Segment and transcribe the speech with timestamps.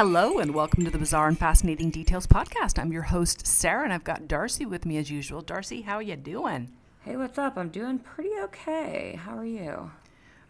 [0.00, 2.78] Hello and welcome to the Bizarre and Fascinating Details podcast.
[2.78, 5.42] I'm your host Sarah and I've got Darcy with me as usual.
[5.42, 6.70] Darcy, how are you doing?
[7.02, 7.58] Hey, what's up?
[7.58, 9.20] I'm doing pretty okay.
[9.22, 9.90] How are you?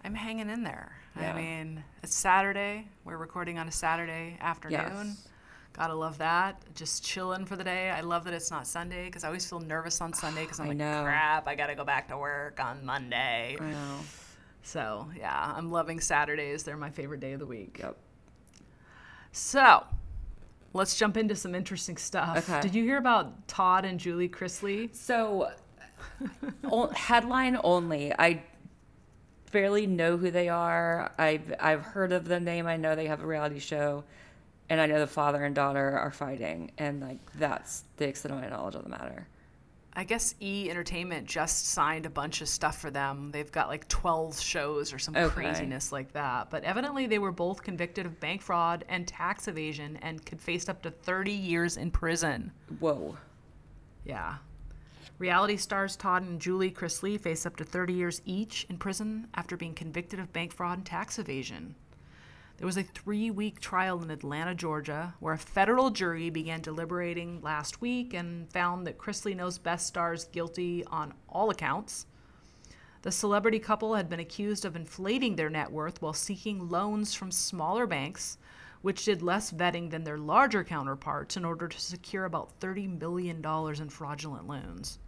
[0.05, 0.93] I'm hanging in there.
[1.19, 1.35] Yeah.
[1.35, 2.87] I mean, it's Saturday.
[3.05, 4.79] We're recording on a Saturday afternoon.
[4.79, 5.29] Yes.
[5.73, 6.63] Gotta love that.
[6.77, 7.91] Just chilling for the day.
[7.91, 10.67] I love that it's not Sunday because I always feel nervous on Sunday because I'm
[10.67, 11.03] I like, know.
[11.03, 13.57] crap, I gotta go back to work on Monday.
[13.59, 13.97] I know.
[14.63, 16.63] So, yeah, I'm loving Saturdays.
[16.63, 17.79] They're my favorite day of the week.
[17.81, 17.97] Yep.
[19.33, 19.85] So,
[20.73, 22.49] let's jump into some interesting stuff.
[22.49, 22.61] Okay.
[22.61, 24.95] Did you hear about Todd and Julie Chrisley?
[24.95, 25.51] So,
[26.95, 28.13] headline only.
[28.19, 28.43] I
[29.53, 31.13] barely know who they are.
[31.19, 32.67] I've I've heard of the name.
[32.67, 34.05] I know they have a reality show,
[34.69, 38.41] and I know the father and daughter are fighting, and like that's the extent of
[38.41, 39.27] my knowledge of the matter.
[39.95, 43.31] I guess E Entertainment just signed a bunch of stuff for them.
[43.33, 45.35] They've got like 12 shows or some Okay.
[45.35, 46.49] craziness like that.
[46.49, 50.69] But evidently, they were both convicted of bank fraud and tax evasion and could face
[50.69, 52.53] up to 30 years in prison.
[52.79, 53.17] Whoa.
[54.05, 54.37] Yeah.
[55.19, 59.57] Reality stars Todd and Julie Chrisley face up to 30 years each in prison after
[59.57, 61.75] being convicted of bank fraud and tax evasion.
[62.61, 67.41] There was a three week trial in Atlanta, Georgia, where a federal jury began deliberating
[67.41, 72.05] last week and found that Chrisley knows best stars guilty on all accounts.
[73.01, 77.31] The celebrity couple had been accused of inflating their net worth while seeking loans from
[77.31, 78.37] smaller banks,
[78.83, 83.43] which did less vetting than their larger counterparts in order to secure about $30 million
[83.43, 84.99] in fraudulent loans.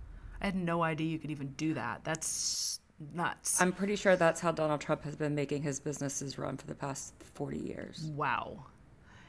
[0.41, 2.03] I had no idea you could even do that.
[2.03, 2.80] That's
[3.14, 3.61] nuts.
[3.61, 6.75] I'm pretty sure that's how Donald Trump has been making his businesses run for the
[6.75, 8.11] past 40 years.
[8.14, 8.64] Wow.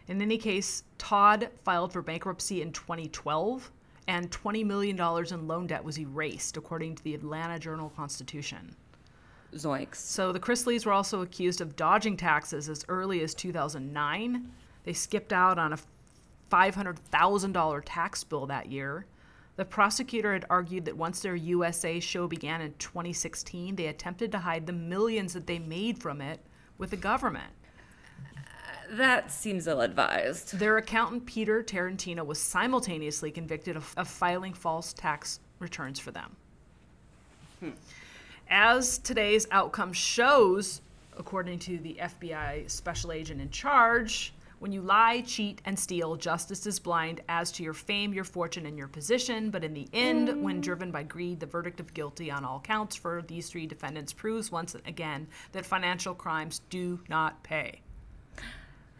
[0.07, 3.71] In any case, Todd filed for bankruptcy in 2012,
[4.07, 8.75] and $20 million in loan debt was erased, according to the Atlanta Journal Constitution.
[9.55, 9.95] Zoinks.
[9.95, 14.51] So the Chrisleys were also accused of dodging taxes as early as 2009.
[14.83, 15.79] They skipped out on a
[16.51, 19.05] $500,000 tax bill that year.
[19.55, 24.39] The prosecutor had argued that once their USA show began in 2016, they attempted to
[24.39, 26.39] hide the millions that they made from it
[26.77, 27.51] with the government.
[28.89, 30.57] That seems ill advised.
[30.57, 36.35] Their accountant, Peter Tarantino, was simultaneously convicted of, of filing false tax returns for them.
[37.59, 37.69] Hmm.
[38.49, 40.81] As today's outcome shows,
[41.17, 46.65] according to the FBI special agent in charge, when you lie, cheat, and steal, justice
[46.65, 49.49] is blind as to your fame, your fortune, and your position.
[49.49, 52.95] But in the end, when driven by greed, the verdict of guilty on all counts
[52.95, 57.81] for these three defendants proves once again that financial crimes do not pay.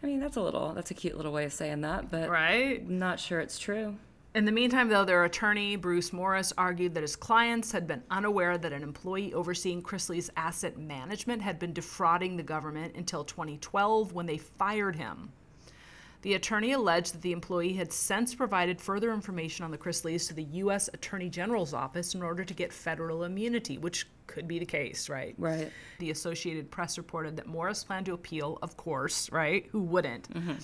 [0.02, 2.86] I mean, that's a little, that's a cute little way of saying that, but Right?
[2.86, 3.96] not sure it's true.
[4.34, 8.58] In the meantime, though, their attorney, Bruce Morris, argued that his clients had been unaware
[8.58, 14.26] that an employee overseeing Chrisley's asset management had been defrauding the government until 2012 when
[14.26, 15.32] they fired him.
[16.24, 20.34] The attorney alleged that the employee had since provided further information on the Chrisleys to
[20.34, 20.88] the U.S.
[20.94, 25.34] Attorney General's office in order to get federal immunity, which could be the case, right?
[25.36, 25.70] Right.
[25.98, 29.68] The Associated Press reported that Morris planned to appeal, of course, right?
[29.70, 30.32] Who wouldn't?
[30.32, 30.54] Mm-hmm.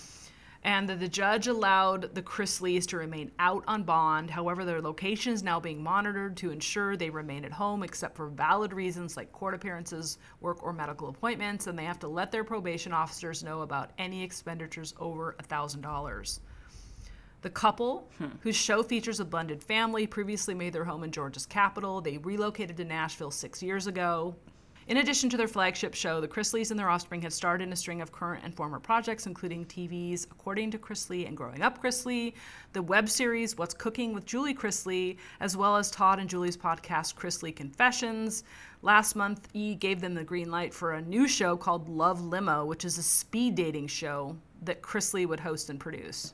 [0.63, 4.31] And that the judge allowed the Chrisleys to remain out on bond.
[4.31, 8.29] However, their location is now being monitored to ensure they remain at home except for
[8.29, 11.67] valid reasons like court appearances, work, or medical appointments.
[11.67, 16.41] And they have to let their probation officers know about any expenditures over $1,000.
[17.43, 18.27] The couple, hmm.
[18.41, 22.03] whose show features a blended family, previously made their home in Georgia's capital.
[22.03, 24.35] They relocated to Nashville six years ago.
[24.87, 27.77] In addition to their flagship show, the Chrisleys and their offspring have starred in a
[27.77, 32.33] string of current and former projects, including TV's According to Chrisley and Growing Up Chrisley,
[32.73, 37.15] the web series What's Cooking with Julie Chrisley, as well as Todd and Julie's podcast
[37.15, 38.43] Chrisley Confessions.
[38.83, 42.65] Last month, E gave them the green light for a new show called Love Limo,
[42.65, 46.33] which is a speed dating show that Chrisley would host and produce.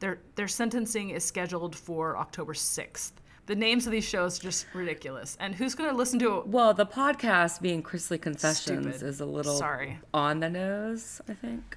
[0.00, 3.12] Their their sentencing is scheduled for October 6th.
[3.46, 5.36] The names of these shows are just ridiculous.
[5.38, 6.46] And who's going to listen to it?
[6.46, 9.06] Well, the podcast being Chrisley Confessions Stupid.
[9.06, 9.98] is a little Sorry.
[10.14, 11.76] on the nose, I think.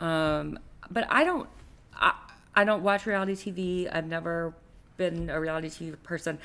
[0.00, 0.58] Um,
[0.90, 1.48] but I don't,
[1.94, 2.14] I,
[2.54, 3.94] I don't watch reality TV.
[3.94, 4.54] I've never
[4.98, 6.38] been a reality TV person,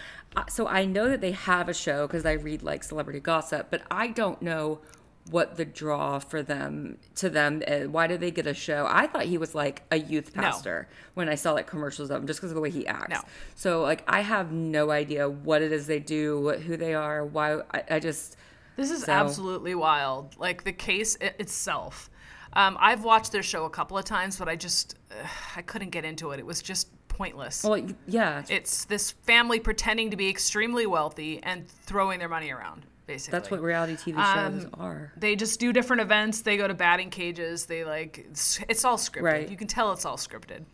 [0.48, 3.68] so I know that they have a show because I read like celebrity gossip.
[3.70, 4.80] But I don't know
[5.31, 7.62] what the draw for them to them.
[7.68, 8.85] Uh, why did they get a show?
[8.89, 10.41] I thought he was like a youth No.
[10.44, 13.09] pastor when I saw like commercials of him, just because of the way he acts.
[13.09, 13.21] No.
[13.56, 17.25] So like I have no idea what it is they do, what, who they are,
[17.25, 17.59] why.
[17.74, 18.35] I, I just
[18.75, 20.35] This is So- absolutely wild.
[20.38, 22.09] Like the case i- itself.
[22.53, 25.89] Um, I've watched their show a couple of times, but I just uh, I couldn't
[25.89, 26.39] get into it.
[26.39, 27.63] It was just pointless.
[27.63, 32.85] well, yeah, it's this family pretending to be extremely wealthy and throwing their money around.
[33.07, 33.39] Basically.
[33.39, 35.12] That's what reality TV shows Um, are.
[35.18, 36.42] they just do different events.
[36.42, 37.65] They go to batting cages.
[37.65, 39.24] They like it's, it's all scripted.
[39.24, 39.50] Right.
[39.50, 40.65] You can tell it's all scripted.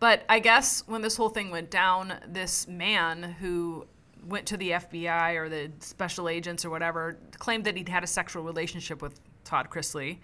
[0.00, 3.86] But I guess when this whole thing went down, this man who
[4.26, 8.06] went to the FBI or the special agents or whatever claimed that he'd had a
[8.06, 10.18] sexual relationship with Todd Chrisley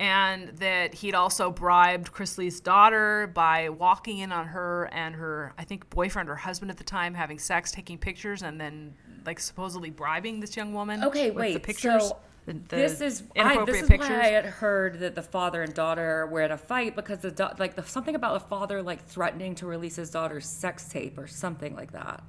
[0.00, 5.64] and that he'd also bribed Chrisley's daughter by walking in on her and her, I
[5.64, 8.94] think, boyfriend or husband at the time having sex, taking pictures, and then
[9.26, 11.04] like supposedly bribing this young woman.
[11.04, 11.52] Okay, with wait.
[11.54, 12.08] The pictures.
[12.08, 12.16] So
[12.46, 14.08] the- the this is I, this is pictures.
[14.08, 17.30] why I had heard that the father and daughter were in a fight because the
[17.30, 21.18] da- like the, something about the father like threatening to release his daughter's sex tape
[21.18, 22.22] or something like that,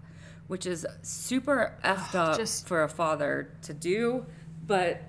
[0.47, 4.25] which is super effed up just- for a father to do.
[4.67, 5.01] But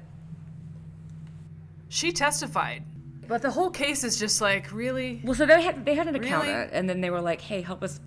[1.88, 2.84] She testified.
[3.26, 5.20] But the whole case is just like, really?
[5.24, 6.26] well, so they had they had an Really?
[6.28, 8.00] accountant, and then they were like, "Hey, help us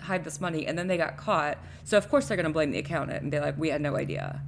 [0.00, 1.58] hide this money," and then they got caught.
[1.84, 4.42] So of course they're gonna blame the accountant and be like, "We had no idea,"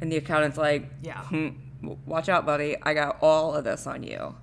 [0.00, 1.22] and the accountant's like, Yeah.
[1.24, 1.48] "Hmm,
[2.06, 2.76] watch out, buddy.
[2.82, 4.34] I got all of this on you."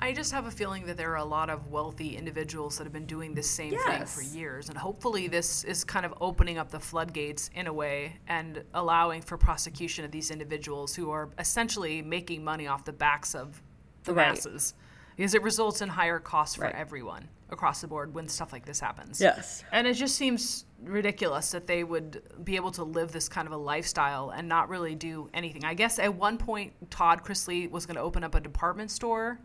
[0.00, 2.92] I just have a feeling that there are a lot of wealthy individuals that have
[2.92, 4.68] been doing this same thing for years.
[4.68, 9.22] And hopefully, this is kind of opening up the floodgates in a way and allowing
[9.22, 13.62] for prosecution of these individuals who are essentially making money off the backs of
[14.02, 14.30] the Right.
[14.34, 14.74] masses.
[15.16, 16.74] Because it results in higher costs for Right.
[16.74, 19.20] everyone across the board when stuff like this happens.
[19.20, 19.62] Yes.
[19.70, 23.52] And it just seems ridiculous that they would be able to live this kind of
[23.52, 25.64] a lifestyle and not really do anything.
[25.64, 29.38] I guess at one point, Todd Chrisley was going to open up a department store.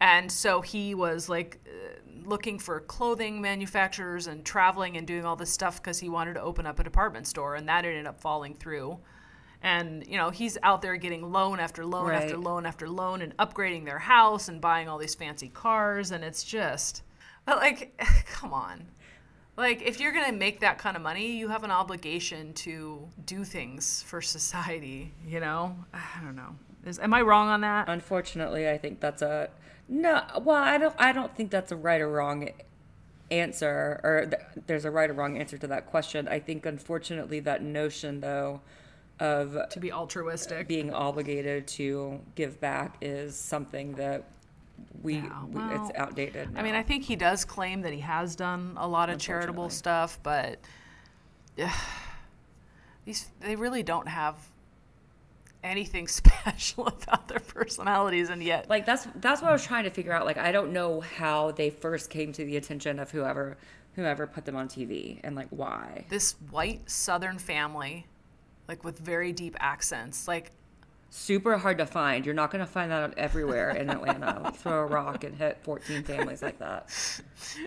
[0.00, 5.36] And so he was like uh, looking for clothing manufacturers and traveling and doing all
[5.36, 7.54] this stuff because he wanted to open up a department store.
[7.54, 8.98] And that ended up falling through.
[9.64, 13.36] And, you know, he's out there getting loan after loan after loan after loan and
[13.36, 16.10] upgrading their house and buying all these fancy cars.
[16.10, 17.04] And it's just,
[17.44, 18.00] but like,
[18.32, 18.86] come on.
[19.56, 23.06] Like, if you're going to make that kind of money, you have an obligation to
[23.26, 25.76] do things for society, you know?
[25.94, 26.56] I don't know.
[26.84, 27.88] Is, am I wrong on that?
[27.88, 29.50] Unfortunately, I think that's a
[29.88, 30.22] no.
[30.40, 30.94] Well, I don't.
[30.98, 32.48] I don't think that's a right or wrong
[33.30, 36.26] answer, or th- there's a right or wrong answer to that question.
[36.26, 38.62] I think, unfortunately, that notion though
[39.20, 40.66] of to be altruistic.
[40.66, 44.24] being obligated to give back is something that
[45.02, 46.50] we, Yeah, we it's well, outdated.
[46.56, 46.74] I mean.
[46.74, 50.58] I think he does claim that he has done a lot of charitable stuff, but
[53.04, 54.36] these they really don't have
[55.62, 59.90] anything special about their personalities, and yet like that's that's what I was trying to
[59.90, 60.24] figure out.
[60.24, 63.56] Like I don't know how they first came to the attention of whoever
[63.94, 66.06] whoever put them on TV and like why.
[66.08, 68.06] this white Southern family,
[68.68, 70.50] like with very deep accents, like
[71.12, 72.24] super hard to find.
[72.24, 74.40] You're not going to find that everywhere in Atlanta.
[74.42, 76.88] Like, throw a rock and hit 14 families like that.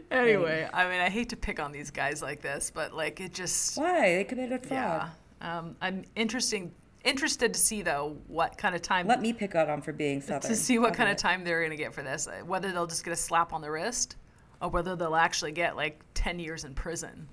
[0.09, 0.68] anyway.
[0.74, 3.77] I mean, I hate to pick on these guys like this, but like it just
[3.77, 4.15] Why?
[4.15, 5.09] They committed yeah.
[5.39, 5.57] fraud.
[5.65, 6.71] Um, I'm interesting
[7.03, 10.50] interested to see though what kind of time Let me pick on for being Southern.
[10.50, 12.27] to see what kind of time they're going to get for this.
[12.27, 14.15] uh, Whether they'll just get a slap on the wrist,
[14.59, 17.27] or whether they'll actually get like ten years in prison,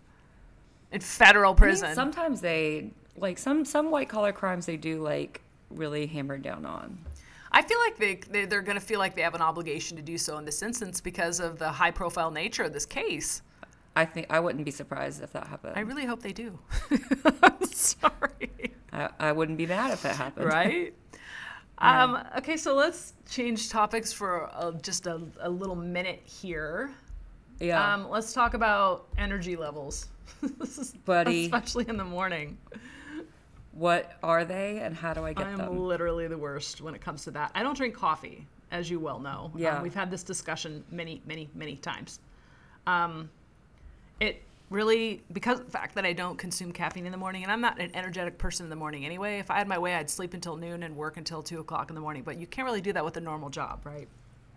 [0.91, 1.95] in federal I mean, prison.
[1.95, 5.41] sometimes they, like, some, some white collar crimes they do, like,
[5.77, 6.99] really hammered down on.
[7.51, 10.03] I feel like they, they they're going to feel like they have an obligation to
[10.03, 13.43] do so in this instance because of the high profile nature of this case.
[13.95, 15.75] I think I wouldn't be surprised if that happened.
[15.77, 16.59] I really hope they do.
[17.43, 18.73] I'm sorry.
[18.93, 20.47] I, I wouldn't be mad if it happened.
[20.47, 20.95] right?
[21.79, 26.93] Um, okay, so let's change topics for uh just a, a little minute here.
[27.59, 27.95] Yeah.
[27.95, 30.07] Um, let's talk about energy levels,
[31.05, 31.47] Buddy.
[31.47, 32.57] especially in the morning.
[33.73, 35.61] What are they and how do I get them?
[35.61, 37.51] I'm literally the worst when it comes to that.
[37.55, 39.51] I don't drink coffee, as you well know.
[39.55, 39.83] Um, Yeah.
[39.83, 42.21] we've had this discussion many, many, many times.
[42.87, 43.31] Um,
[44.21, 47.53] it really, because of the fact that I don't consume caffeine in the morning, and
[47.53, 49.39] I'm not an energetic person in the morning anyway.
[49.39, 51.95] If I had my way, I'd sleep until noon and work until two o'clock in
[51.95, 52.23] the morning.
[52.23, 54.09] But you can't really do that with a normal job, right?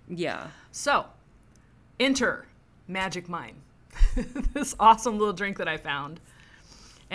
[0.10, 0.48] Yeah.
[0.72, 1.06] So,
[2.00, 2.46] enter
[2.88, 3.56] Magic Mind,
[4.54, 6.20] this awesome little drink that I found.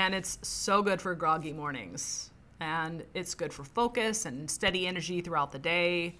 [0.00, 2.30] And it's so good for groggy mornings.
[2.58, 6.16] And it's good for focus and steady energy throughout the day.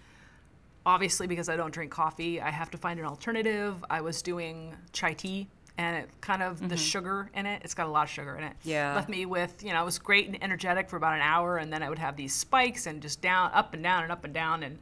[0.84, 3.82] Obviously, because I don't drink coffee, I have to find an alternative.
[3.88, 6.76] I was doing chai tea, and it kind of the mm-hmm.
[6.76, 8.52] sugar in it, it's got a lot of sugar in it.
[8.64, 8.96] Yeah.
[8.96, 11.72] Left me with, you know, I was great and energetic for about an hour, and
[11.72, 14.34] then I would have these spikes and just down, up and down and up and
[14.34, 14.62] down.
[14.62, 14.78] And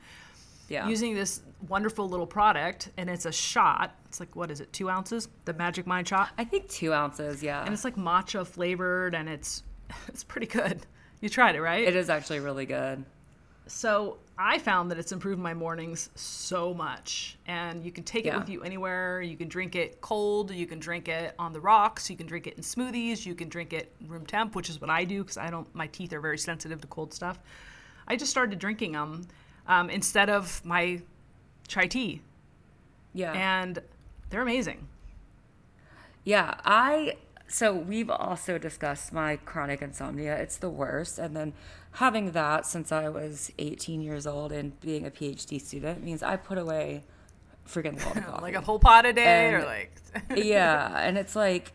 [0.68, 0.86] Yeah.
[0.88, 3.94] using this wonderful little product, and it's a shot.
[4.06, 5.28] It's like what is it, two ounces?
[5.44, 7.42] The Magic Mind shot, I think two ounces.
[7.42, 7.64] Yeah.
[7.64, 9.62] and it's like matcha flavored, and it's
[10.08, 10.86] it's pretty good.
[11.20, 11.82] You tried it, right?
[11.86, 13.04] it is actually really good.
[13.66, 17.36] so I found that it's improved my mornings so much.
[17.46, 19.20] And you can take it with you anywhere.
[19.20, 20.52] You can drink it cold.
[20.52, 22.08] You can drink it on the rocks.
[22.08, 23.26] You can drink it in smoothies.
[23.26, 25.66] You can drink it room temp, which is what I do because I don't.
[25.74, 27.40] My teeth are very sensitive to cold stuff.
[28.06, 29.26] I just started drinking them
[29.68, 31.02] um, instead of my
[31.68, 32.22] chai tea,
[33.12, 33.32] Yeah.
[33.32, 33.80] and
[34.30, 34.88] they're amazing.
[36.24, 37.14] Yeah, I
[37.46, 40.36] so we've also discussed my chronic insomnia.
[40.36, 41.18] It's the worst.
[41.18, 41.54] And then
[41.92, 46.36] having that since I was 18 years old and being a PhD student means I
[46.36, 47.04] put away
[47.66, 48.42] freaking lot of coffee.
[48.42, 49.92] Like a whole pot a day, or like
[50.36, 51.72] yeah, and it's like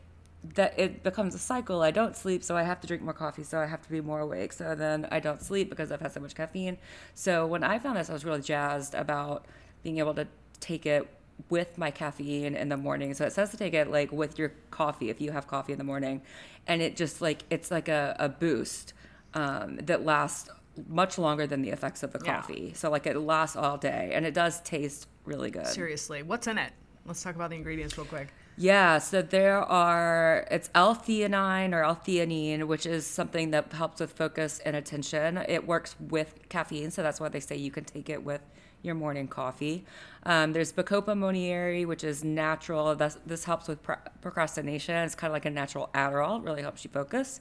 [0.56, 1.82] that it becomes a cycle.
[1.82, 4.02] I don't sleep, so I have to drink more coffee, so I have to be
[4.02, 4.52] more awake.
[4.54, 6.78] So then I don't sleep because I've had so much caffeine.
[7.14, 9.46] So when I found this, I was really jazzed about
[9.84, 10.28] being able to
[10.60, 11.08] take it
[11.50, 13.14] with my caffeine in the morning.
[13.14, 15.78] So it says to take it like with your coffee if you have coffee in
[15.78, 16.22] the morning,
[16.68, 18.94] and it just like it's like a, a boost
[19.34, 20.50] um, that lasts
[20.88, 22.42] much longer than the effects of the Yeah.
[22.42, 22.74] coffee.
[22.76, 25.68] So like it lasts all day, and it does taste really good.
[25.68, 26.74] seriously, what's in it?
[27.06, 28.28] Let's talk about the ingredients real quick.
[28.56, 34.60] Yeah, so there are it's L-theanine or L-theanine, which is something that helps with focus
[34.64, 35.38] and attention.
[35.38, 38.42] It works with caffeine, so that's why they say you can take it with
[38.84, 39.86] your morning coffee.
[40.24, 42.94] Um, there's Bacopa monnieri, which is natural.
[42.96, 44.96] This, this helps with pro- procrastination.
[44.98, 46.40] It's kind of like a natural Adderall.
[46.40, 47.40] It really helps you focus.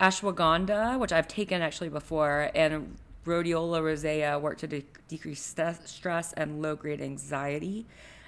[0.00, 6.32] Ashwagandha, which I've taken actually before, and Rhodiola rosea work to de- decrease st- stress
[6.32, 7.86] and low grade anxiety.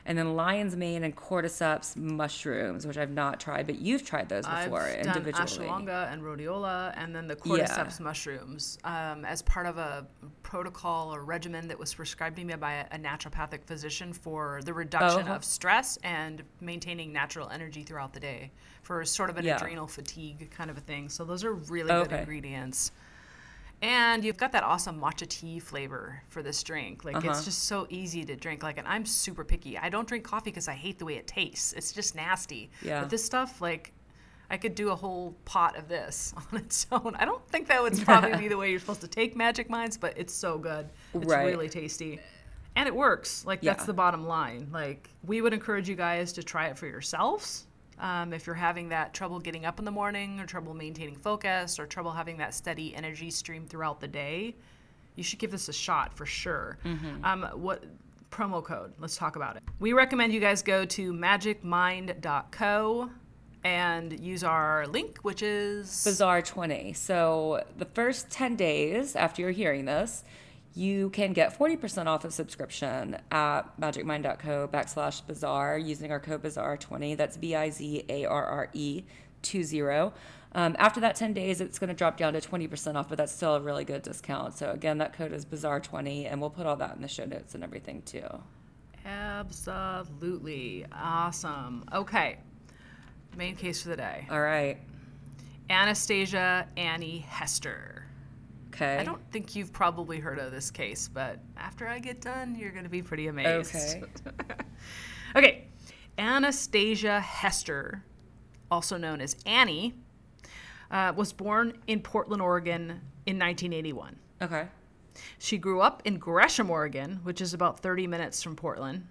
[0.08, 4.46] And then lion's mane and cordyceps mushrooms, which I've not tried, but you've tried those
[4.46, 5.66] before I've done individually.
[5.68, 7.66] ashwagandha and rhodiola, and then the Yeah.
[7.66, 10.06] cordyceps mushrooms um, as part of a
[10.42, 14.72] protocol or regimen that was prescribed to me by a, a naturopathic physician for the
[14.72, 15.34] reduction Oh.
[15.34, 18.50] of stress and maintaining natural energy throughout the day
[18.82, 19.56] for sort of an Yeah.
[19.56, 21.10] adrenal fatigue kind of a thing.
[21.10, 22.92] So those are really good ingredients.
[23.80, 27.04] And you've got that awesome matcha tea flavor for this drink.
[27.04, 27.30] Like Uh-huh.
[27.30, 28.62] it's just so easy to drink.
[28.62, 29.78] Like, and I'm super picky.
[29.78, 31.72] I don't drink coffee because I hate the way it tastes.
[31.74, 32.70] It's just nasty.
[32.82, 33.00] Yeah.
[33.00, 33.92] But this stuff, like,
[34.50, 37.14] I could do a whole pot of this on its own.
[37.18, 39.96] I don't think that would probably be the way you're supposed to take Magic Minds,
[39.96, 40.88] but it's so good.
[41.14, 41.46] It's Right.
[41.46, 42.18] really tasty.
[42.74, 43.44] And it works.
[43.44, 44.68] Like, that's the bottom line.
[44.72, 47.66] Like, we would encourage you guys to try it for yourselves.
[48.00, 51.78] Um, if you're having that trouble getting up in the morning or trouble maintaining focus
[51.78, 54.54] or trouble having that steady energy stream throughout the day,
[55.16, 56.78] you should give this a shot for sure.
[57.24, 57.84] Um, what
[58.30, 58.92] promo code?
[58.98, 59.62] Let's talk about it.
[59.80, 63.10] We recommend you guys go to magicmind.co
[63.64, 66.92] and use our link, which is Bizarre 20.
[66.92, 70.22] So the first 10 days after you're hearing this,
[70.74, 77.16] you can get 40% off a subscription at magicmind.co backslash bizarre using our code bizarre20.
[77.16, 79.04] That's B I Z A R R E
[79.42, 80.12] 20.
[80.52, 83.32] Um, after that 10 days, it's going to drop down to 20% off, but that's
[83.32, 84.54] still a really good discount.
[84.54, 87.54] So again, that code is bizarre20, and we'll put all that in the show notes
[87.54, 88.26] and everything too.
[89.04, 91.84] absolutely awesome.
[91.92, 92.38] Okay,
[93.36, 94.78] main case for the day All right.
[95.70, 97.97] Anastasia Annie Hester.
[98.68, 98.98] Okay.
[98.98, 102.70] I don't think you've probably heard of this case, but after I get done, you're
[102.70, 103.74] going to be pretty amazed.
[103.74, 104.02] Okay.
[105.36, 105.64] okay.
[106.18, 108.04] Anastasia Hester,
[108.70, 109.94] also known as Annie,
[110.90, 114.16] uh, was born in Portland, Oregon in 1981.
[114.42, 114.66] Okay.
[115.38, 119.06] She grew up in Gresham, Oregon, which is about 30 minutes from Portland,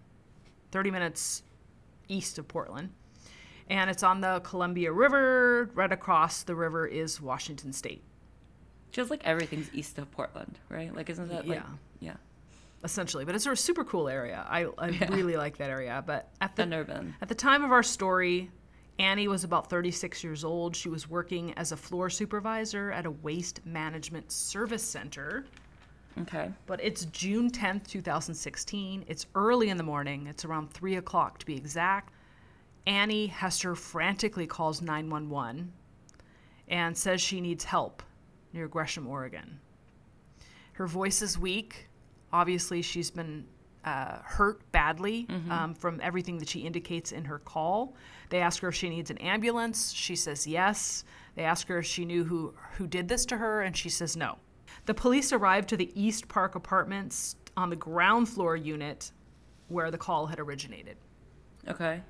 [0.72, 1.44] 30 minutes
[2.08, 2.90] east of Portland.
[3.70, 5.70] And it's on the Columbia River.
[5.74, 8.04] Right across the river is Washington State.
[8.98, 10.92] Feels like everything's east of Portland, right?
[10.92, 11.66] Like, isn't that like, Yeah.
[12.00, 12.16] yeah.
[12.84, 13.26] essentially.
[13.26, 14.44] But it's a super cool area.
[14.50, 16.04] I, I really like that area.
[16.04, 17.14] But at the been.
[17.22, 18.50] at the time of our story,
[18.98, 20.76] Annie was about 36 years old.
[20.76, 25.46] She was working as a floor supervisor at a waste management service center.
[26.22, 26.52] Okay.
[26.66, 29.06] But it's June 10th, 2016.
[29.08, 30.26] It's early in the morning.
[30.26, 32.12] It's around 3 o'clock to be exact.
[32.88, 35.72] Annie Hester frantically calls 911
[36.68, 38.02] and says she needs help
[38.58, 39.60] near Gresham, Oregon.
[40.74, 41.88] Her voice is weak.
[42.34, 43.46] Obviously, she's been
[43.86, 47.96] uh, hurt badly um, from everything that she indicates in her call.
[48.30, 49.94] They ask her if she needs an ambulance.
[49.94, 51.06] She says yes.
[51.36, 54.18] They ask her if she knew who, who did this to her, and she says
[54.18, 54.38] no.
[54.88, 59.12] The police arrived to the East Park apartments on the ground floor unit
[59.70, 60.98] where the call had originated.
[61.68, 62.02] Okay.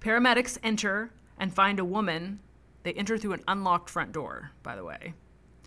[0.00, 2.40] Paramedics enter and find a woman.
[2.82, 5.14] They enter through an unlocked front door, by the way.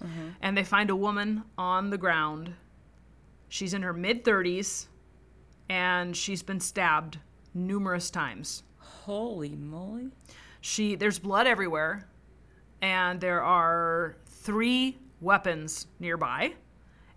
[0.03, 0.27] Mm-hmm.
[0.41, 2.53] And they find a woman on the ground.
[3.49, 4.87] She's in her mid 30s
[5.69, 7.19] and she's been stabbed
[7.53, 8.63] numerous times.
[8.77, 10.09] Holy moly.
[10.61, 12.07] She there's blood everywhere
[12.81, 16.53] and there are three weapons nearby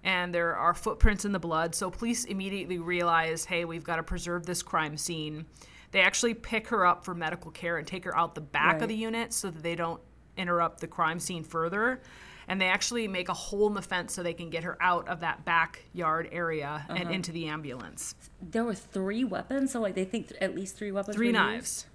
[0.03, 1.75] and there are footprints in the blood.
[1.75, 5.45] So police immediately realize, hey, we've got to preserve this crime scene.
[5.91, 8.83] They actually pick her up for medical care and take her out the back Right.
[8.83, 10.01] of the unit so that they don't
[10.37, 12.01] interrupt the crime scene further.
[12.51, 15.09] And they actually make a hole in the fence so they can get her out
[15.09, 16.99] of that backyard area Uh-huh.
[17.01, 18.15] and into the ambulance.
[18.43, 21.17] There were three weapons, so like they think th- at least three weapons.
[21.17, 21.39] Three were used?
[21.39, 21.87] knives.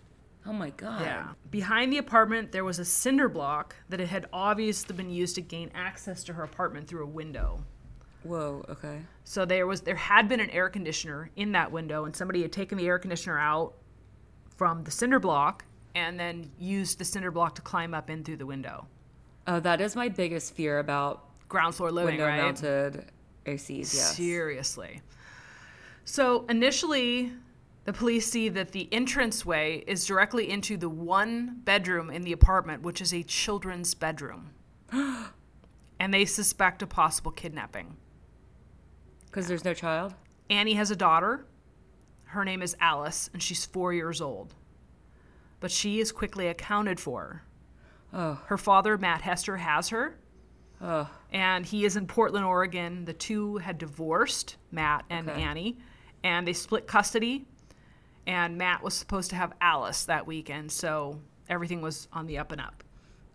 [0.47, 1.01] Oh my god.
[1.01, 1.27] Yeah.
[1.51, 5.41] Behind the apartment, there was a cinder block that it had obviously been used to
[5.41, 7.63] gain access to her apartment through a window.
[8.23, 8.63] Whoa.
[8.69, 9.01] Okay.
[9.25, 12.51] So there was there had been an air conditioner in that window, and somebody had
[12.53, 13.73] taken the air conditioner out
[14.55, 18.37] from the cinder block and then used the cinder block to climb up in through
[18.37, 18.87] the window.
[19.47, 22.41] Oh, that is my biggest fear about Ground floor living, window right?
[22.41, 23.05] mounted
[23.45, 23.93] ACs.
[23.93, 24.15] Yes.
[24.15, 25.01] Seriously.
[26.03, 27.31] So initially,
[27.85, 32.81] the police see that the entranceway is directly into the one bedroom in the apartment,
[32.81, 34.51] which is a children's bedroom.
[34.91, 37.95] and they suspect a possible kidnapping.
[39.27, 40.15] Because there's no child.
[40.49, 41.45] Annie has a daughter.
[42.25, 44.55] Her name is Alice, and she's four years old.
[45.59, 47.43] But she is quickly accounted for.
[48.17, 48.39] Oh.
[48.45, 50.17] Her father, Matt Hester, has her,
[50.81, 51.09] Oh.
[51.31, 53.03] and he is in Portland, Oregon.
[53.05, 55.41] The two had divorced, Matt and Okay.
[55.41, 55.77] Annie,
[56.23, 57.45] and they split custody.
[58.25, 61.19] And Matt was supposed to have Alice that weekend, so
[61.49, 62.83] everything was on the up and up.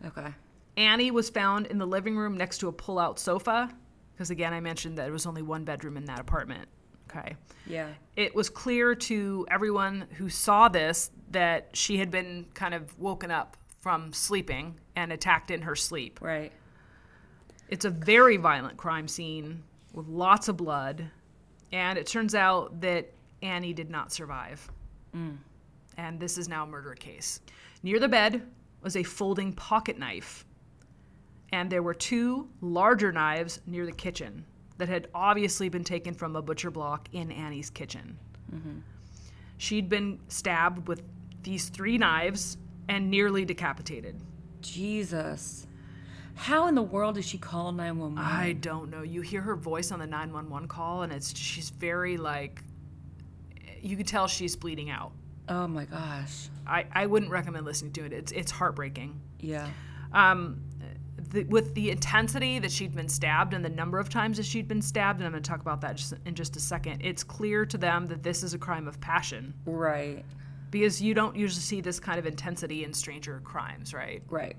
[0.05, 0.35] Okay.
[0.77, 3.71] Annie was found in the living room next to a pull-out sofa,
[4.15, 6.69] because again, I mentioned that it was only one bedroom in that apartment.
[7.11, 7.37] Okay.
[7.67, 7.89] Yeah.
[8.17, 13.31] It was clear to everyone who saw this that she had been kind of woken
[13.31, 16.21] up from sleeping and attacked in her sleep.
[16.21, 16.53] Right.
[17.69, 21.07] It's a very violent crime scene with lots of blood,
[21.73, 23.11] and it turns out that
[23.43, 24.71] Annie did not survive.
[25.17, 25.39] Mm.
[25.97, 27.41] And this is now a murder case.
[27.83, 28.43] Near the bed
[28.83, 30.45] was a folding pocket knife,
[31.53, 34.45] and there were two larger knives near the kitchen
[34.79, 38.19] that had obviously been taken from a butcher block in Annie's kitchen.
[38.55, 38.79] Mm-hmm.
[39.59, 41.03] She'd been stabbed with
[41.43, 42.57] these three knives
[42.91, 44.21] and nearly decapitated.
[44.61, 45.67] Jesus.
[46.35, 48.19] How in the world did she call 911?
[48.19, 49.03] I don't know.
[49.03, 52.63] You hear her voice on the 911 call, and it's she's very like,
[53.81, 55.13] you could tell she's bleeding out.
[55.49, 56.49] Oh my gosh.
[56.67, 58.13] I, I wouldn't recommend listening to it.
[58.13, 59.21] It's it's heartbreaking.
[59.41, 59.69] Yeah.
[60.13, 60.63] Um,
[61.31, 64.67] the, with the intensity that she'd been stabbed and the number of times that she'd
[64.67, 67.03] been stabbed, and I'm going to talk about that just in just a second.
[67.05, 70.25] It's clear to them that this is a crime of passion Right.
[70.71, 74.23] Because you don't usually see this kind of intensity in stranger crimes, right?
[74.29, 74.57] Right.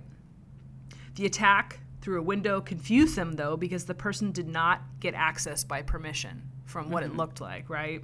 [1.16, 5.64] The attack through a window confused them, though, because the person did not get access
[5.64, 8.04] by permission from what it looked like, right?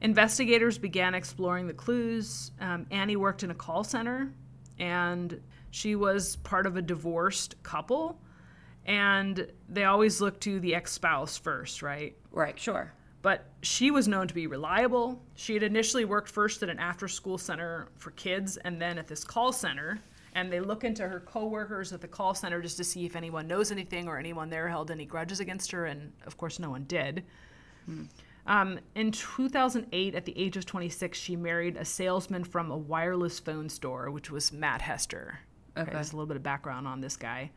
[0.00, 2.50] Investigators began exploring the clues.
[2.60, 4.32] Um, Annie worked in a call center,
[4.78, 8.20] and she was part of a divorced couple.
[8.84, 12.16] And they always look to the ex spouse first, right?
[12.32, 12.58] Right.
[12.58, 12.92] Sure.
[13.22, 15.22] But she was known to be reliable.
[15.34, 19.06] She had initially worked first at an after school center for kids and then at
[19.06, 20.00] this call center.
[20.34, 23.46] And they look into her coworkers at the call center just to see if anyone
[23.46, 25.86] knows anything or anyone there held any grudges against her.
[25.86, 27.22] And of course, no one did.
[28.46, 33.38] Um, in 2008, at the age of 26, she married a salesman from a wireless
[33.38, 35.38] phone store, which was Matt Hester.
[35.76, 35.92] Okay.
[35.92, 37.50] There's a little bit of background on this guy.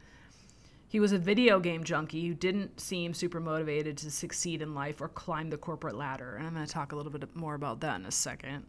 [0.88, 5.02] He was a video game junkie who didn't seem super motivated to succeed in life
[5.02, 6.36] or climb the corporate ladder.
[6.36, 8.66] And I'm going to talk a little bit more about that in a second.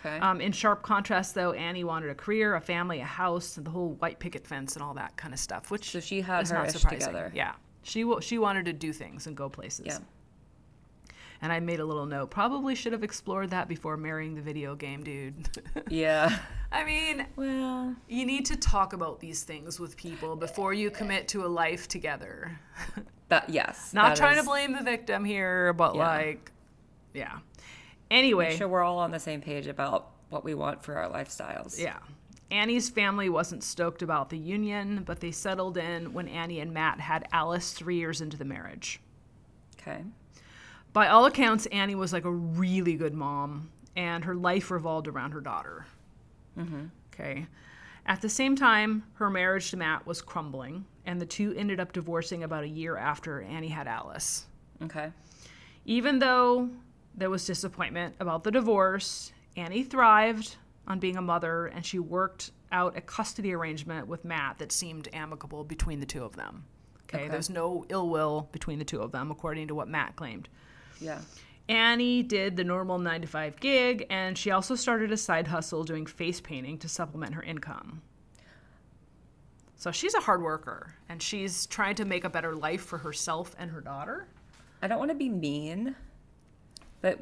[0.00, 0.18] Okay.
[0.18, 3.70] Um, in sharp contrast, though, Annie wanted a career, a family, a house, and the
[3.70, 6.50] whole white picket fence and all that kind of stuff, which So she had is
[6.50, 6.98] her not surprising.
[7.00, 7.32] together.
[7.34, 9.86] Yeah, she wa- she wanted to do things and go places.
[9.86, 9.98] yeah.
[11.42, 12.30] And I made a little note.
[12.30, 15.34] Probably should have explored that before marrying the video game dude.
[15.88, 16.38] Yeah.
[16.70, 17.96] I mean, Well.
[18.08, 21.88] you need to talk about these things with people before you commit to a life
[21.88, 22.58] together.
[23.28, 23.94] That yes.
[23.94, 26.00] Not that trying is- to blame the victim here, but Yeah.
[26.08, 26.50] like,
[27.14, 27.38] yeah.
[28.10, 31.08] Anyway, Make sure we're all on the same page about what we want for our
[31.08, 31.78] lifestyles.
[31.78, 31.98] yeah.
[32.50, 36.98] Annie's family wasn't stoked about the union, but they settled in when Annie and Matt
[36.98, 39.00] had Alice three years into the marriage.
[39.80, 40.02] Okay.
[40.92, 45.32] By all accounts, Annie was like a really good mom, and her life revolved around
[45.32, 45.86] her daughter.
[46.58, 46.86] Mm-hmm.
[47.14, 47.46] Okay.
[48.06, 51.92] At the same time, her marriage to Matt was crumbling, and the two ended up
[51.92, 54.46] divorcing about a year after Annie had Alice.
[54.82, 55.12] Okay.
[55.84, 56.70] Even though
[57.14, 62.50] there was disappointment about the divorce, Annie thrived on being a mother and she worked
[62.72, 66.64] out a custody arrangement with Matt that seemed amicable between the two of them.
[67.04, 67.28] Okay, Okay.
[67.28, 70.48] there's no ill will between the two of them, according to what Matt claimed.
[71.00, 71.20] Yeah.
[71.68, 75.84] Annie did the normal 9 to 5 gig and she also started a side hustle
[75.84, 78.02] doing face painting to supplement her income.
[79.76, 83.54] So she's a hard worker and she's trying to make a better life for herself
[83.58, 84.26] and her daughter.
[84.82, 85.94] I don't want to be mean,
[87.00, 87.18] but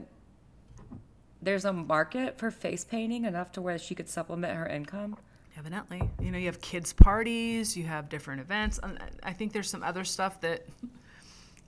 [1.42, 5.16] there's a market for face painting enough to where she could supplement her income.
[5.56, 8.80] Evidently, you know, you have kids' parties, you have different events.
[8.82, 10.66] And I think there's some other stuff that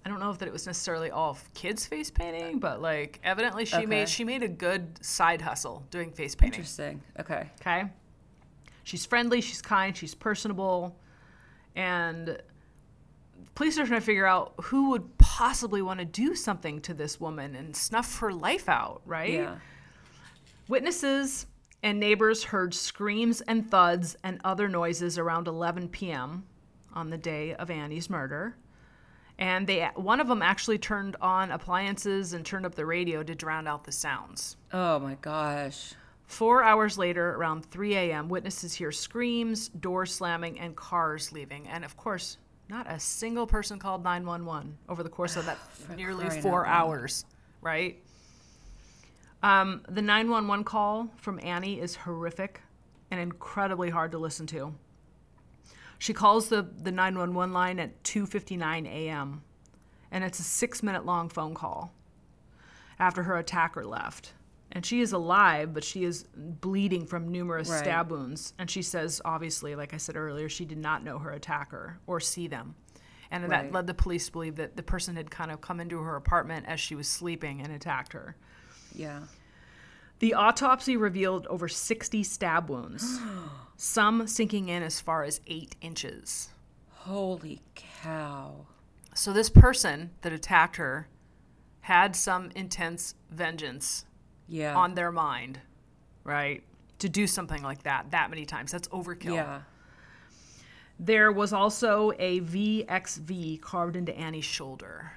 [0.04, 3.64] I don't know if that it was necessarily all kids face painting, but like evidently
[3.66, 3.86] she Okay.
[3.86, 6.60] made she made a good side hustle doing face painting.
[6.60, 7.02] Interesting.
[7.18, 7.50] Okay.
[7.60, 7.84] Okay.
[8.84, 10.96] She's friendly, she's kind, she's personable,
[11.76, 12.40] and
[13.54, 17.20] police are trying to figure out who would possibly want to do something to this
[17.20, 19.34] woman and snuff her life out, right?
[19.34, 19.56] Yeah.
[20.68, 21.46] Witnesses
[21.82, 26.44] and neighbors heard screams and thuds and other noises around 11 p.m.
[26.94, 28.56] on the day of Annie's murder.
[29.40, 33.34] And they one of them actually turned on appliances and turned up the radio to
[33.34, 34.56] drown out the sounds.
[34.72, 35.94] Oh my gosh.
[36.26, 41.66] Four hours later, around 3 a.m., witnesses hear screams, doors slamming, and cars leaving.
[41.66, 42.36] And of course,
[42.68, 45.58] not a single person called 911 over the course of that
[45.96, 47.24] nearly four hours,
[47.62, 48.00] right?
[49.42, 52.60] Um, the 911 call from Annie is horrific
[53.10, 54.72] and incredibly hard to listen to.
[56.00, 59.42] She calls the, the 911 line at 2:59 a.m.
[60.10, 61.92] and it's a 6-minute long phone call
[62.98, 64.32] after her attacker left.
[64.72, 67.80] And she is alive, but she is bleeding from numerous Right.
[67.80, 68.54] stab wounds.
[68.58, 72.18] And she says, obviously, like I said earlier, she did not know her attacker or
[72.18, 72.76] see them.
[73.30, 75.98] And that led the police to believe that the person had kind of come into
[75.98, 78.36] her apartment as she was sleeping and attacked her.
[78.94, 79.20] Yeah.
[80.20, 83.18] The autopsy revealed over 60 stab wounds,
[83.82, 86.50] some sinking in as far as eight inches.
[86.90, 88.66] Holy cow.
[89.14, 91.08] So, this person that attacked her
[91.80, 94.04] had some intense vengeance
[94.48, 94.76] Yeah.
[94.76, 95.60] on their mind,
[96.24, 96.62] right?
[96.98, 98.70] To do something like that that many times.
[98.70, 99.34] That's overkill.
[99.34, 99.62] Yeah.
[100.98, 105.12] There was also a VXV carved into Annie's shoulder.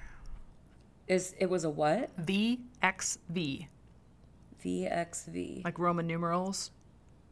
[1.09, 2.15] Is it was a what?
[2.25, 3.67] VXV,
[4.63, 5.65] VXV.
[5.65, 6.71] like Roman numerals,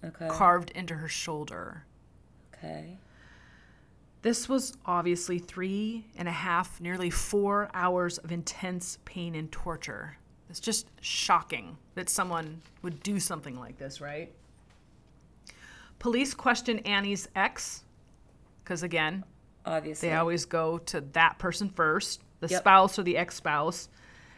[0.03, 0.27] Okay.
[0.29, 1.85] carved into her shoulder.
[2.55, 2.97] okay.
[4.23, 10.15] This was obviously three and a half, nearly four hours of intense pain and torture.
[10.47, 14.31] It's just shocking that someone would do something like this, right?
[15.97, 17.83] Police question Annie's ex,
[18.63, 19.23] because again,
[19.65, 20.09] Obviously.
[20.09, 22.59] they always go to that person first the Yep.
[22.61, 23.87] spouse or the ex spouse.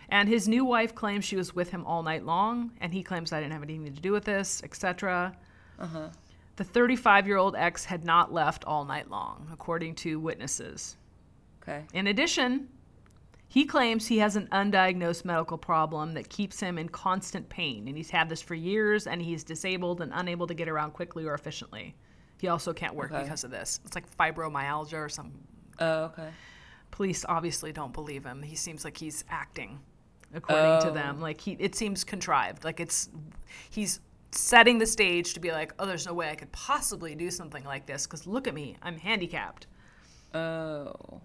[0.09, 3.31] And his new wife claims she was with him all night long, and he claims
[3.33, 5.35] I didn't have anything to do with this, etc.
[5.79, 6.09] Uh-huh.
[6.55, 10.97] The 35 year old ex had not left all night long, according to witnesses.
[11.61, 11.83] Okay.
[11.93, 12.67] In addition,
[13.47, 17.95] he claims he has an undiagnosed medical problem that keeps him in constant pain, and
[17.97, 21.33] he's had this for years, and he's disabled and unable to get around quickly or
[21.33, 21.95] efficiently.
[22.39, 23.23] He also can't work Okay.
[23.23, 23.79] because of this.
[23.85, 25.31] It's like fibromyalgia or some.
[25.79, 26.29] Oh, okay.
[26.91, 28.41] Police obviously don't believe him.
[28.43, 29.79] He seems like he's acting,
[30.33, 30.93] according to Oh.
[30.93, 31.21] them.
[31.21, 32.63] Like he, it seems contrived.
[32.63, 33.09] Like it's,
[33.69, 33.99] he's
[34.33, 37.63] setting the stage to be like, oh, there's no way I could possibly do something
[37.63, 39.67] like this because look at me, I'm handicapped.
[40.33, 41.21] Oh.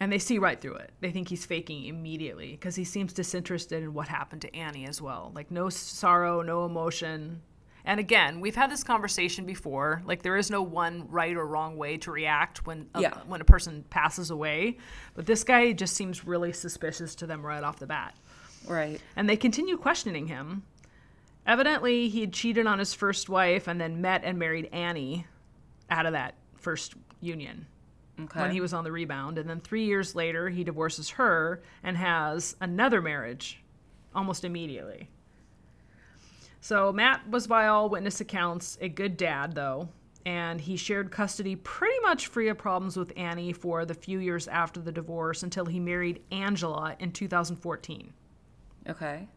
[0.00, 0.90] And they see right through it.
[1.00, 5.00] They think he's faking immediately because he seems disinterested in what happened to Annie as
[5.00, 5.32] well.
[5.34, 7.42] Like, no sorrow, no emotion.
[7.84, 10.02] And again, we've had this conversation before.
[10.04, 13.14] Like, there is no one right or wrong way to react when a, Yeah.
[13.26, 14.78] when a person passes away.
[15.14, 18.16] But this guy just seems really suspicious to them right off the bat.
[18.66, 19.00] Right.
[19.16, 20.64] And they continue questioning him.
[21.46, 25.26] Evidently, he had cheated on his first wife and then met and married Annie
[25.90, 27.66] out of that first union
[28.18, 28.40] Okay.
[28.40, 29.38] when he was on the rebound.
[29.38, 33.62] And then three years later, he divorces her and has another marriage
[34.14, 35.10] almost immediately.
[36.60, 39.88] So Matt was, by all witness accounts, a good dad, though.
[40.24, 44.48] And he shared custody pretty much free of problems with Annie for the few years
[44.48, 48.12] after the divorce until he married Angela in 2014.
[48.88, 49.28] okay.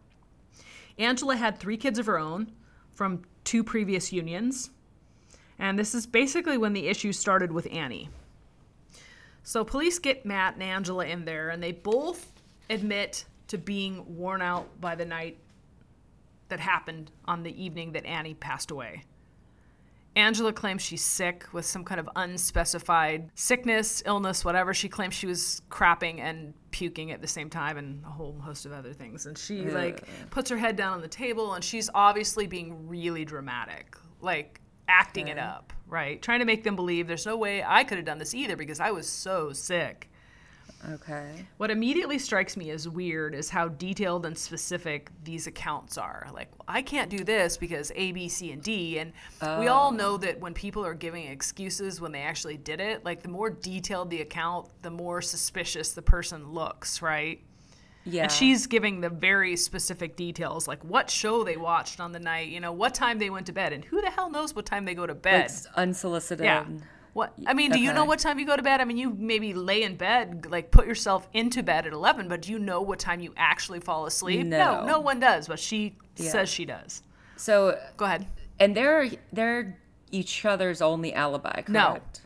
[0.98, 2.52] Angela had three kids of her own
[2.92, 4.72] from two previous unions.
[5.60, 8.10] And this is basically when the issue started with Annie.
[9.44, 12.32] So police get Matt and Angela in there, and they both
[12.70, 15.38] admit to being worn out by the night
[16.50, 19.04] that happened on the evening that Annie passed away.
[20.18, 24.74] Angela claims she's sick with some kind of unspecified sickness, illness, whatever.
[24.74, 28.66] She claims she was crapping and puking at the same time and a whole host
[28.66, 29.28] of other things.
[29.28, 33.26] And she like puts her head down on the table and she's obviously being really
[33.26, 36.20] dramatic, like acting it up, right?
[36.20, 38.80] Trying to make them believe there's no way I could have done this either because
[38.80, 40.10] I was so sick.
[40.90, 41.46] Okay.
[41.58, 46.28] What immediately strikes me as weird is how detailed and specific these accounts are.
[46.34, 49.00] Like, I can't do this because A, B, C, and D.
[49.00, 49.12] And
[49.42, 49.74] we oh.
[49.74, 53.30] all know that when people are giving excuses when they actually did it, like the
[53.30, 57.42] more detailed the account, the more suspicious the person looks, right?
[58.06, 58.24] Yeah.
[58.24, 62.48] And she's giving the very specific details, like what show they watched on the night,
[62.48, 64.86] you know, what time they went to bed, and who the hell knows what time
[64.86, 65.46] they go to bed.
[65.46, 66.46] it's unsolicited.
[66.46, 66.66] Yeah.
[67.18, 68.80] What I mean, do you know what time you go to bed?
[68.80, 72.44] I mean, you maybe lay in bed, like put yourself into bed at eleven, but
[72.44, 74.46] do you know what time you actually fall asleep?
[74.46, 74.86] No.
[74.86, 76.30] no, one does, but she Yeah.
[76.30, 77.02] says she does.
[77.36, 78.28] So, Go ahead.
[78.60, 79.80] and they're they're
[80.12, 81.88] each other's only alibi, No.
[81.94, 82.22] correct?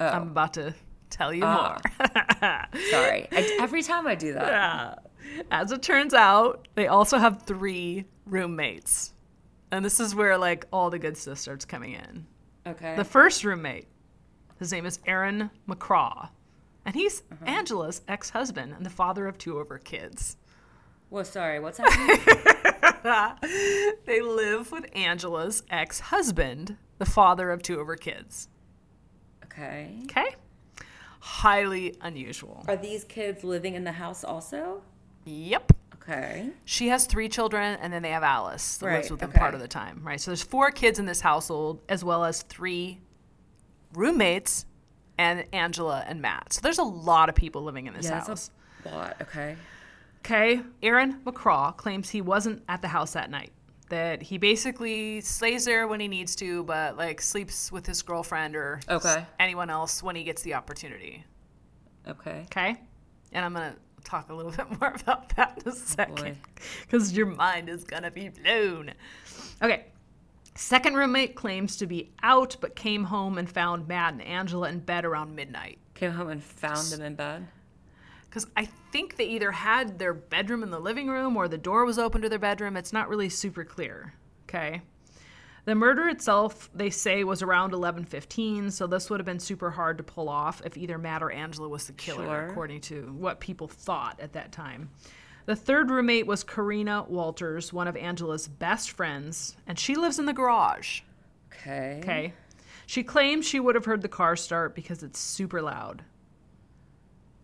[0.00, 0.74] I'm about to
[1.08, 1.78] tell you Ah.
[2.00, 2.80] more.
[2.90, 3.28] Sorry.
[3.30, 4.48] I, every time I do that.
[4.48, 5.42] Yeah.
[5.52, 9.12] As it turns out, they also have three roommates.
[9.70, 12.26] And this is where like all the good stuff starts coming in.
[12.66, 12.96] Okay.
[12.96, 13.86] The first roommate,
[14.58, 16.30] his name is Aaron McCraw.
[16.84, 17.44] And he's uh-huh.
[17.46, 20.36] Angela's ex husband and the father of two of her kids.
[21.10, 21.60] well, sorry.
[21.60, 21.78] What's
[23.04, 23.94] happening?
[24.06, 28.48] They live with Angela's ex husband, the father of two of her kids.
[29.44, 29.90] okay.
[30.04, 30.34] Okay?
[31.20, 32.64] Highly unusual.
[32.68, 34.82] Are these kids living in the house also?
[35.24, 35.72] Yep.
[35.94, 36.50] Okay.
[36.64, 39.40] She has three children, and then they have Alice that lives with them okay.
[39.40, 40.20] part of the time, right?
[40.20, 43.00] So there's four kids in this household, as well as three
[43.94, 44.66] roommates
[45.18, 46.52] and Angela and Matt.
[46.52, 48.50] So there's a lot of people living in this Yeah, house.
[48.84, 49.16] a lot.
[49.22, 49.56] Okay.
[50.24, 53.52] Okay, Aaron McCraw claims he wasn't at the house that night.
[53.88, 58.56] That he basically stays there when he needs to, but like sleeps with his girlfriend
[58.56, 59.24] or Okay.
[59.38, 61.24] anyone else when he gets the opportunity.
[62.08, 62.42] Okay.
[62.46, 62.76] Okay,
[63.32, 66.36] and I'm gonna talk a little bit more about that in a second
[66.82, 68.92] because your mind is gonna be blown.
[69.62, 69.84] Okay.
[70.56, 74.80] Second roommate claims to be out, but came home and found Matt and Angela in
[74.80, 75.78] bed around midnight.
[75.94, 77.46] Came home and found them in bed.
[78.24, 81.84] because I think they either had their bedroom in the living room or the door
[81.86, 82.76] was open to their bedroom.
[82.76, 84.12] It's not really super clear.
[84.48, 84.82] Okay.
[85.64, 89.98] The murder itself, they say, was around 11:15, so this would have been super hard
[89.98, 92.48] to pull off if either Matt or Angela was the killer, Sure.
[92.50, 94.90] according to what people thought at that time.
[95.46, 100.26] The third roommate was Karina Walters, one of Angela's best friends, and she lives in
[100.26, 101.02] the garage.
[101.52, 102.00] Okay.
[102.02, 102.32] Okay.
[102.86, 106.02] She claims she would have heard the car start because it's super loud.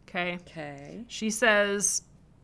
[0.09, 0.39] Okay.
[0.43, 1.05] Okay.
[1.07, 2.03] She says,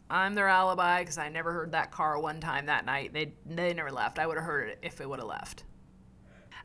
[0.09, 3.13] I'm their alibi because I never heard that car one time that night.
[3.13, 4.21] They, they never left.
[4.21, 5.65] I would have heard it if it would have left.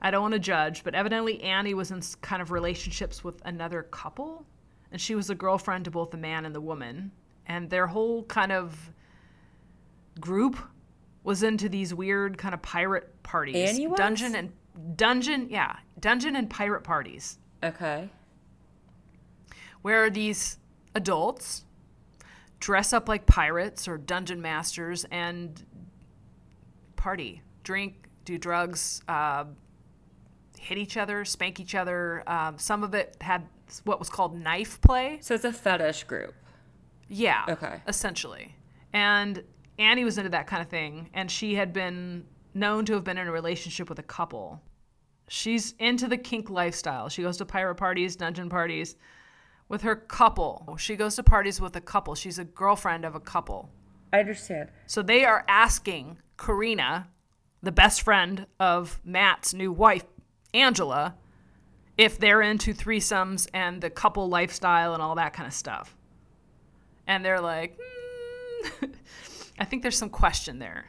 [0.04, 3.84] I don't want to judge, but evidently Annie was in kind of relationships with another
[3.84, 4.46] couple,
[4.92, 7.12] and she was a girlfriend to both the man and the woman.
[7.46, 8.92] And their whole kind of
[10.20, 10.58] group
[11.24, 13.56] was into these weird kind of pirate parties.
[13.70, 13.88] Annie?
[13.96, 18.10] Dungeon and dungeon, yeah, dungeon and pirate parties Okay.
[19.82, 20.58] where these
[20.96, 21.64] adults
[22.60, 25.64] dress up like pirates or dungeon masters and
[26.96, 29.44] party, drink, do drugs, uh,
[30.58, 32.24] hit each other, spank each other.
[32.28, 33.44] Um, some of it had
[33.84, 35.18] what was called knife play.
[35.22, 36.34] So it's a fetish group.
[37.08, 37.46] Yeah.
[37.50, 37.82] Okay.
[37.88, 38.56] Essentially.
[38.94, 39.44] And
[39.80, 43.18] Annie was into that kind of thing, and she had been known to have been
[43.18, 44.62] in a relationship with a couple.
[45.28, 47.10] She's into the kink lifestyle.
[47.10, 48.96] She goes to pirate parties, dungeon parties
[49.70, 50.76] with her couple.
[50.78, 52.14] She goes to parties with a couple.
[52.16, 53.72] She's a girlfriend of a couple.
[54.12, 54.70] I understand.
[54.86, 57.08] So they are asking Karina,
[57.64, 60.04] the best friend of Matt's new wife,
[60.54, 61.16] Angela,
[61.98, 65.96] if they're into threesomes and the couple lifestyle and all that kind of stuff.
[67.08, 67.78] And they're like,
[68.64, 68.86] "Hmm."
[69.60, 70.86] I think there's some question there.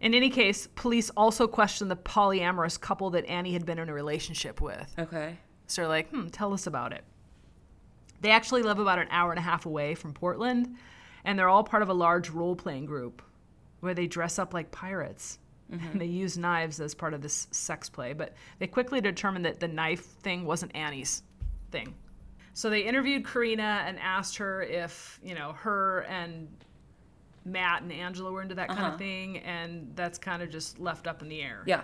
[0.00, 3.94] In any case, police also questioned the polyamorous couple that Annie had been in a
[3.94, 4.92] relationship with.
[4.98, 5.38] Okay.
[5.68, 7.04] So they're like, hmm, tell us about it.
[8.20, 10.76] They actually live about an hour and a half away from Portland,
[11.24, 13.22] and they're all part of a large role playing group
[13.80, 15.38] where they dress up like pirates.
[15.92, 19.58] And they use knives as part of this sex play, but they quickly determined that
[19.58, 21.22] the knife thing wasn't Annie's
[21.70, 21.94] thing.
[22.54, 26.48] So they interviewed Karina and asked her if, you know, her and
[27.44, 28.92] Matt and Angela were into that kind Uh-huh.
[28.92, 31.62] of thing, and that's kind of just left up in the air.
[31.66, 31.82] Yeah.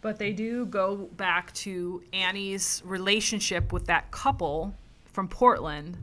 [0.00, 4.74] But they do go back to Annie's relationship with that couple
[5.04, 5.98] from Portland,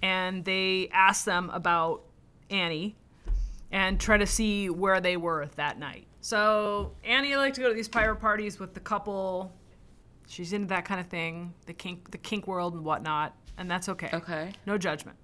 [0.00, 2.02] and they ask them about
[2.50, 2.94] Annie
[3.72, 6.06] and try to see where they were that night.
[6.20, 9.52] So Annie liked to go to these pirate parties with the couple.
[10.26, 13.88] She's into that kind of thing, the kink, the kink world and whatnot, and that's
[13.90, 14.10] okay.
[14.12, 14.52] Okay.
[14.66, 15.16] No judgment.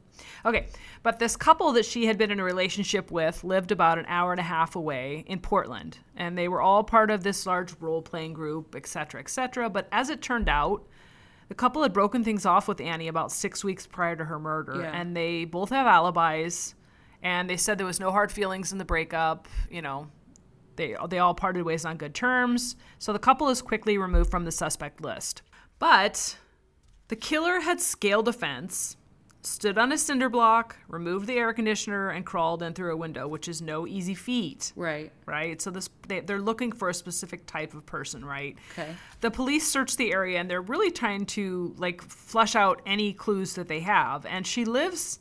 [0.45, 0.67] Okay,
[1.03, 4.33] but this couple that she had been in a relationship with lived about an hour
[4.33, 8.03] and a half away in Portland, and they were all part of this large role
[8.03, 9.71] playing group, et cetera, et cetera.
[9.71, 10.87] But as it turned out,
[11.49, 14.83] The couple had broken things off with Annie about six weeks prior to her murder,
[14.83, 14.93] Yeah.
[14.93, 16.77] and they both have alibis.
[17.25, 19.49] And they said there was no hard feelings in the breakup.
[19.69, 20.07] You know,
[20.81, 22.77] they they all parted ways on good terms.
[22.99, 25.43] So the couple is quickly removed from the suspect list.
[25.79, 26.37] But
[27.09, 28.97] the killer had scaled a fence,
[29.43, 33.27] stood on a cinder block, removed the air conditioner, and crawled in through a window,
[33.27, 35.11] which is no easy feat Right.
[35.27, 35.61] right?
[35.61, 38.57] So this they, they're looking for a specific type of person, right?
[38.73, 38.95] Okay.
[39.21, 43.55] The police search the area and they're really trying to like flush out any clues
[43.55, 44.25] that they have.
[44.27, 45.21] And she lives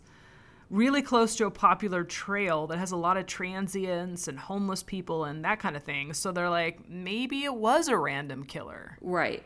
[0.69, 5.25] really close to a popular trail that has a lot of transients and homeless people
[5.25, 6.13] and that kind of thing.
[6.13, 8.97] So they're like, maybe it was a random killer.
[9.01, 9.43] Right.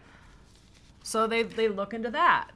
[1.03, 2.49] So they they look into that.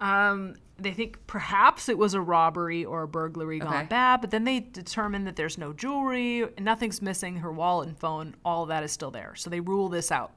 [0.00, 3.86] Um, they think perhaps it was a robbery or a burglary gone Okay.
[3.86, 8.34] bad, but then they determine that there's no jewelry, nothing's missing, her wallet and phone,
[8.44, 9.34] all that is still there.
[9.36, 10.32] So they rule this out.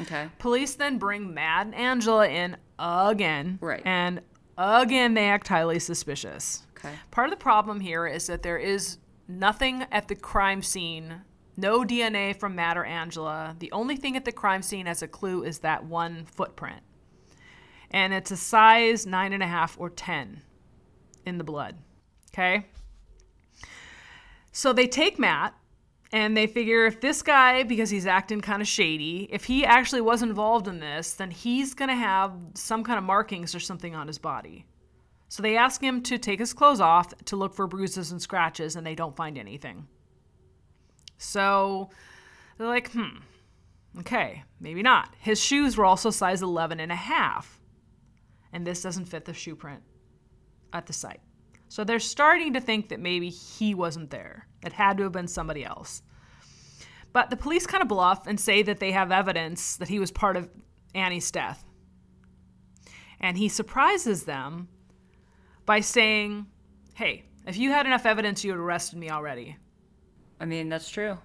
[0.00, 0.28] Okay.
[0.38, 3.82] Police then bring Matt and Angela in again, Right.
[3.84, 4.20] And
[4.58, 6.66] again, they act highly suspicious.
[6.84, 6.94] Okay.
[7.10, 11.22] Part of the problem here is that there is nothing at the crime scene,
[11.56, 13.56] no DNA from Matt or Angela.
[13.58, 16.82] The only thing at the crime scene as a clue is that one footprint.
[17.90, 20.40] And it's a size nine and a half or 10
[21.26, 21.76] in the blood.
[22.30, 22.66] Okay.
[24.50, 25.54] So they take Matt
[26.12, 30.02] and they figure if this guy, because he's acting kind of shady, if he actually
[30.02, 33.94] was involved in this, then he's going to have some kind of markings or something
[33.94, 34.66] on his body.
[35.32, 38.76] So they ask him to take his clothes off to look for bruises and scratches,
[38.76, 39.88] and they don't find anything.
[41.16, 41.88] So
[42.58, 43.16] they're like, hmm,
[44.00, 45.14] okay, maybe not.
[45.18, 47.58] His shoes were also size 11 and a half,
[48.52, 49.82] and this doesn't fit the shoe print
[50.74, 51.22] at the site.
[51.70, 54.46] So they're starting to think that maybe he wasn't there.
[54.62, 56.02] It had to have been somebody else.
[57.14, 60.10] But the police kind of bluff and say that they have evidence that he was
[60.10, 60.50] part of
[60.94, 61.64] Annie's death.
[63.18, 64.68] And he surprises them
[65.72, 66.44] by saying,
[66.92, 69.56] Hey, if you had enough evidence, you would have arrested me already.
[70.38, 71.16] I mean, that's true.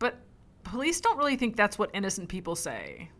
[0.00, 0.16] But
[0.64, 3.10] police don't really think that's what innocent people say.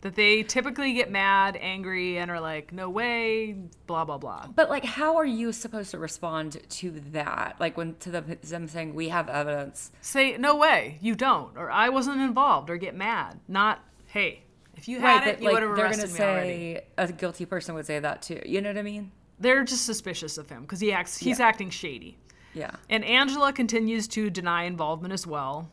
[0.00, 3.52] That they typically get mad, angry, and are like, no way,
[3.86, 4.48] blah, blah, blah.
[4.52, 7.58] But like, how are you supposed to respond to that?
[7.60, 9.92] Like when to the, them saying we have evidence.
[10.00, 13.38] Say, no way, you don't, or I wasn't involved, or get mad.
[13.46, 14.42] Not, hey,
[14.76, 16.80] if you had it, but you like would have they're arrested gonna me say already.
[16.98, 18.40] a guilty person would say that too.
[18.46, 19.12] You know what I mean?
[19.38, 21.46] They're just suspicious of him because he acts, he's Yeah.
[21.46, 22.16] acting shady.
[22.54, 22.70] Yeah.
[22.90, 25.70] And Angela continues to deny involvement as well.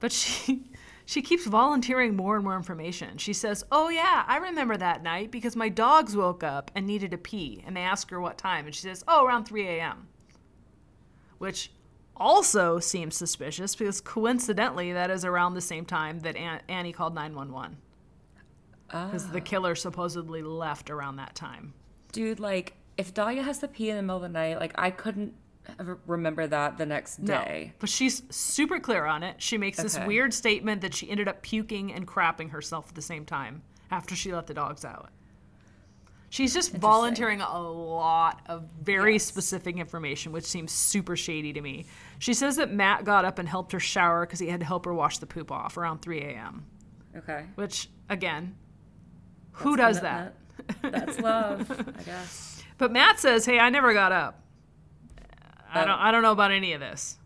[0.00, 0.64] But she
[1.06, 3.16] she keeps volunteering more and more information.
[3.18, 7.10] She says, "Oh yeah, I remember that night because my dogs woke up and needed
[7.12, 10.08] to pee, and they asked her what time, and she says, "Oh, around 3 a.m."
[11.38, 11.72] Which
[12.16, 17.14] also seems suspicious because coincidentally, that is around the same time that An- Annie called
[17.14, 17.76] 911
[18.88, 19.44] because the ah.
[19.44, 21.74] killer supposedly left around that time.
[22.12, 24.90] Dude, like if Dahlia has to pee in the middle of the night, like I
[24.90, 25.34] couldn't
[26.06, 27.64] remember that the next day.
[27.66, 29.40] No, but she's super clear on it.
[29.42, 33.02] She makes this weird statement that she ended up puking and crapping herself at the
[33.02, 35.10] same time after she let the dogs out.
[36.30, 39.24] She's just volunteering a lot of very Yes.
[39.24, 41.86] specific information, which seems super shady to me.
[42.18, 44.84] She says that Matt got up and helped her shower because he had to help
[44.84, 46.66] her wash the poop off around 3 a.m.
[47.16, 47.46] Okay.
[47.54, 48.56] Which, again,
[49.58, 50.34] who does that?
[50.82, 52.62] That's love, I guess.
[52.78, 54.40] But Matt says, "Hey, I never got up.
[55.72, 55.86] I Oh.
[55.86, 55.98] don't.
[55.98, 57.18] I don't know about any of this."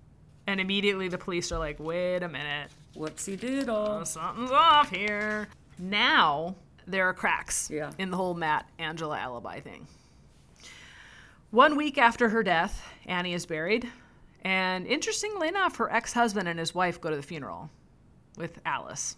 [0.46, 3.98] And immediately the police are like, "Wait a minute, Whoopsie doodle.
[4.00, 7.90] Oh, something's off here." Now there are cracks Yeah.
[7.98, 9.86] in the whole Matt Angela alibi thing.
[11.50, 13.90] One week after her death, Annie is buried,
[14.42, 17.68] and interestingly enough, her ex-husband and his wife go to the funeral
[18.38, 19.16] with Alice.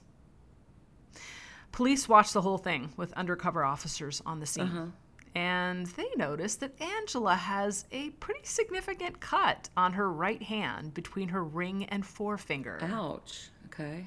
[1.74, 4.62] Police watch the whole thing with undercover officers on the scene.
[4.62, 4.86] Uh-huh.
[5.34, 11.30] And they notice that Angela has a pretty significant cut on her right hand between
[11.30, 12.78] her ring and forefinger.
[12.80, 13.50] Ouch.
[13.66, 14.06] Okay.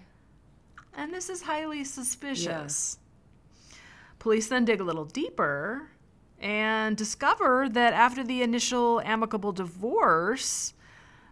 [0.93, 2.99] And this is highly suspicious.
[4.17, 5.89] Police then dig a little deeper
[6.39, 10.73] and discover that after the initial amicable divorce,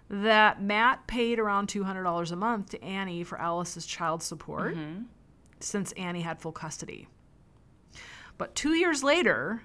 [0.09, 5.03] that Matt paid around $200 a month to Annie for Alice's child support mm-hmm.
[5.59, 7.07] Since Annie had full custody.
[8.37, 9.63] But two years later,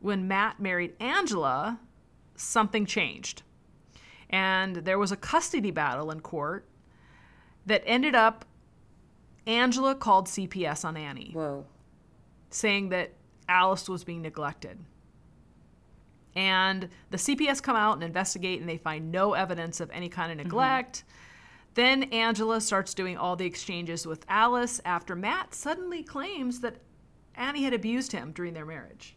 [0.00, 1.80] when Matt married Angela,
[2.36, 3.42] something changed.
[4.30, 6.66] And there was a custody battle in court
[7.66, 8.44] that ended up
[9.46, 11.66] Angela called CPS on Annie, Whoa.
[12.50, 13.12] saying that
[13.48, 14.78] Alice was being neglected.
[16.34, 20.32] And the CPS come out and investigate, and they find no evidence of any kind
[20.32, 20.46] of mm-hmm.
[20.46, 21.04] neglect.
[21.74, 26.76] Then Angela starts doing all the exchanges with Alice after Matt suddenly claims that
[27.34, 29.16] Annie had abused him during their marriage.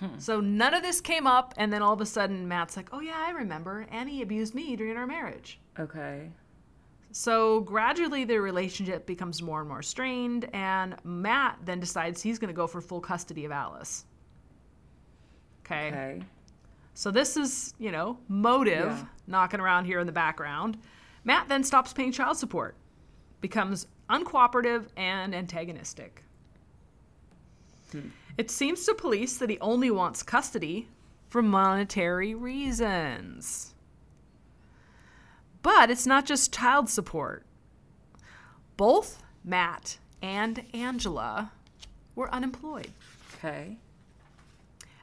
[0.00, 0.18] Hmm.
[0.18, 3.00] So none of this came up, and then all of a sudden Matt's like, "Oh
[3.00, 3.86] yeah, I remember.
[3.90, 6.30] Annie abused me during our marriage." Okay.
[7.12, 12.48] So gradually their relationship becomes more and more strained, and Matt then decides he's going
[12.48, 14.04] to go for full custody of Alice.
[15.64, 15.88] Okay.
[15.88, 16.22] Okay.
[16.92, 19.04] So this is, you know, motive Yeah.
[19.26, 20.78] knocking around here in the background.
[21.26, 22.76] Matt then stops paying child support,
[23.40, 26.22] becomes uncooperative and antagonistic.
[27.90, 28.10] Hmm.
[28.38, 30.88] It seems to police that he only wants custody
[31.28, 33.74] for monetary reasons.
[35.62, 37.44] But it's not just child support.
[38.76, 41.50] Both Matt and Angela
[42.14, 42.92] were unemployed.
[43.34, 43.78] Okay.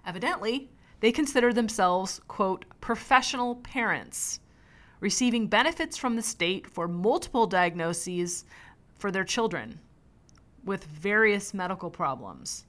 [0.05, 0.69] Evidently,
[1.01, 4.39] they consider themselves, quote, professional parents,
[5.03, 8.45] receiving benefits from the state for multiple diagnoses
[8.97, 9.77] for their children
[10.63, 12.63] with various medical problems.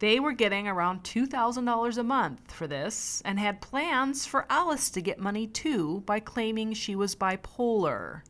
[0.00, 5.00] They were getting around $2,000 a month for this and had plans for Alice to
[5.00, 8.22] get money too by claiming she was bipolar.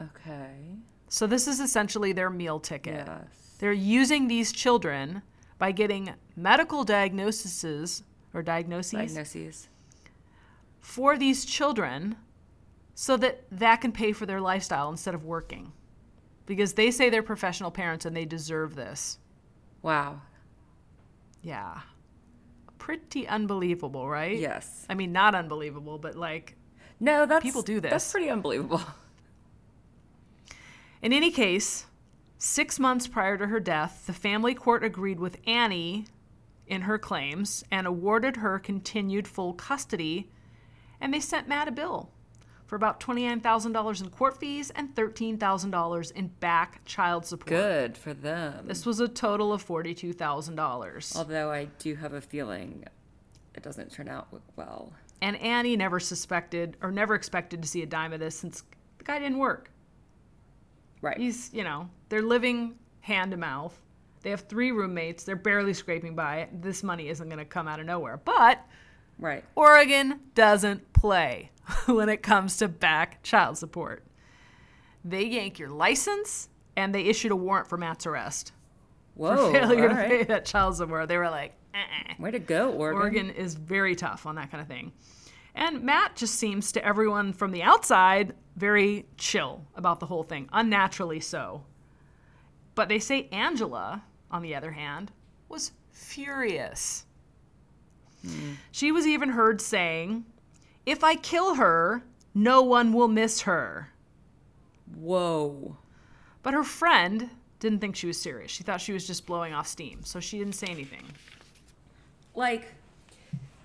[0.00, 0.76] Okay.
[1.08, 3.08] So, this is essentially their meal ticket.
[3.08, 3.56] Yes.
[3.58, 5.22] They're using these children
[5.58, 9.68] by getting medical diagnoses or diagnoses Diagnoses.
[10.80, 12.16] For these children
[12.94, 15.72] so that that can pay for their lifestyle instead of working.
[16.46, 19.18] Because they say they're professional parents and they deserve this.
[19.82, 20.22] Wow.
[21.42, 21.80] Yeah.
[22.78, 24.38] Pretty unbelievable, right?
[24.38, 24.86] Yes.
[24.88, 26.56] I mean, not unbelievable, but like,
[26.98, 27.90] No, that's People do this.
[27.90, 28.82] That's pretty unbelievable.
[31.02, 31.86] in any case,
[32.38, 36.06] six months prior to her death, the family court agreed with Annie
[36.66, 40.30] in her claims and awarded her continued full custody,
[41.00, 42.10] and they sent Matt a bill
[42.66, 47.48] for about $29,000 in court fees and $13,000 in back child support.
[47.48, 48.66] Good for them.
[48.66, 51.16] This was a total of $42,000.
[51.16, 52.84] Although I do have a feeling
[53.54, 54.92] it doesn't turn out well.
[55.20, 58.62] And Annie never suspected or never expected to see a dime of this since
[58.98, 59.70] the guy didn't work.
[61.02, 61.18] Right.
[61.18, 63.74] He's, you know, they're living hand to mouth.
[64.22, 65.24] They have three roommates.
[65.24, 66.48] They're barely scraping by.
[66.52, 68.18] This money isn't going to come out of nowhere.
[68.18, 68.64] But
[69.20, 69.44] right.
[69.54, 71.50] Oregon doesn't play
[71.86, 74.04] when it comes to back child support.
[75.04, 78.52] They yank your license and they issued a warrant for Matt's arrest
[79.14, 79.36] Whoa.
[79.46, 81.08] for failure to pay that child support.
[81.08, 82.14] They were like, uh-uh.
[82.18, 83.00] Way to go, Oregon.
[83.00, 84.92] Oregon is very tough on that kind of thing.
[85.54, 90.48] And Matt just seems to everyone from the outside very chill about the whole thing,
[90.52, 91.64] unnaturally so.
[92.74, 95.12] But they say Angela, on the other hand,
[95.48, 97.04] was furious.
[98.70, 100.24] She was even heard saying,
[100.84, 102.02] If I kill her,
[102.34, 103.90] no one will miss her.
[104.94, 105.76] Whoa.
[106.42, 108.50] But her friend didn't think she was serious.
[108.50, 111.04] She thought she was just blowing off steam, so she didn't say anything.
[112.34, 112.72] Like,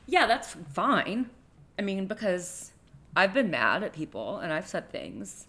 [0.05, 1.29] yeah, that's fine.
[1.79, 2.71] I mean, because
[3.15, 5.47] I've been mad at people and I've said things,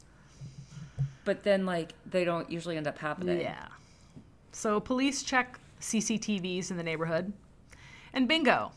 [1.25, 3.41] but then, like, they don't usually end up happening.
[3.41, 3.67] Yeah.
[4.53, 7.33] So police check CCTVs in the neighborhood,
[8.13, 8.73] and bingo,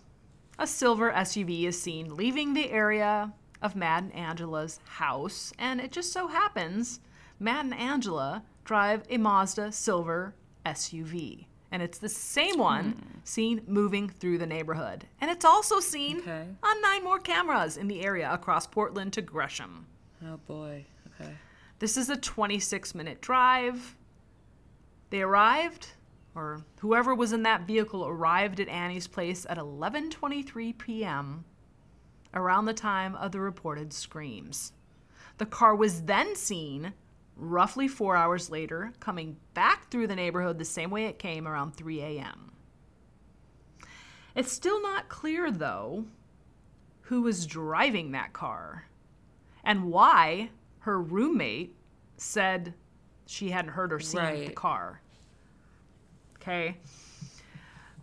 [0.60, 3.32] a silver SUV is seen leaving the area
[3.62, 7.00] of Matt and Angela's house, and it just so happens
[7.40, 10.36] Matt and Angela drive a Mazda silver
[10.66, 11.46] SUV.
[11.72, 13.20] And it's the same one hmm.
[13.24, 15.06] seen moving through the neighborhood.
[15.22, 16.46] And it's also seen Okay.
[16.62, 19.86] on nine more cameras in the area across Portland to Gresham.
[20.26, 20.86] Oh, boy.
[21.22, 21.32] Okay.
[21.78, 23.96] This is a 26 minute drive.
[25.12, 25.90] They arrived,
[26.40, 31.44] or whoever was in that vehicle arrived at Annie's place at 11:23 p.m.
[32.34, 34.72] around the time of the reported screams.
[35.38, 36.94] The car was then seen
[37.36, 41.76] roughly 4 hours later coming back through the neighborhood the same way it came around
[41.76, 42.52] 3 a.m.
[44.36, 46.06] It's still not clear though
[47.02, 48.86] who was driving that car
[49.64, 51.76] and why her roommate
[52.18, 52.74] said
[53.26, 55.02] she hadn't heard or seen the car.
[56.42, 56.78] Okay.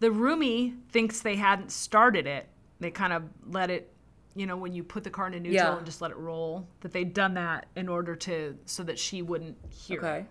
[0.00, 2.46] The roomie thinks they hadn't started it.
[2.80, 3.92] They kind of let it,
[4.34, 5.76] you know, when you put the car into neutral Yeah.
[5.78, 9.22] and just let it roll, that they'd done that in order to, so that she
[9.22, 9.98] wouldn't hear.
[10.00, 10.26] Okay.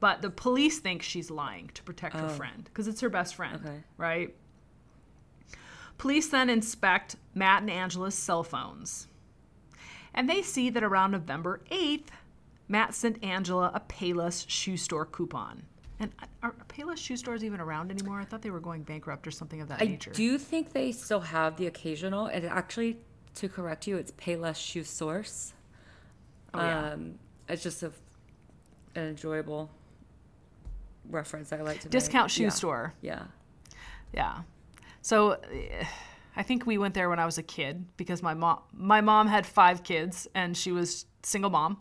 [0.00, 2.28] But the police think she's lying to protect her Oh.
[2.30, 3.82] friend because it's her best friend, Okay.
[3.98, 4.34] right?
[5.98, 9.06] Police then inspect Matt and Angela's cell phones.
[10.14, 12.08] And they see that around November 8th,
[12.68, 15.64] Matt sent Angela a Payless shoe store coupon.
[16.00, 16.10] And
[16.42, 18.20] are Payless shoe stores even around anymore?
[18.20, 20.10] I thought they were going bankrupt or something of that I nature.
[20.12, 22.96] do think they still have the occasional, and actually,
[23.34, 25.52] to correct you, it's Payless Shoe Source.
[26.54, 26.92] Oh, yeah.
[26.92, 27.92] Um, it's just a,
[28.94, 29.70] an enjoyable
[31.10, 31.92] reference I like to make.
[31.92, 32.48] discount shoe Yeah.
[32.48, 32.94] store.
[33.02, 33.24] Yeah.
[34.14, 34.38] Yeah.
[35.02, 35.84] So eh,
[36.36, 39.26] I think we went there when I was a kid because my mom my mom
[39.28, 41.80] had five kids and she was single mom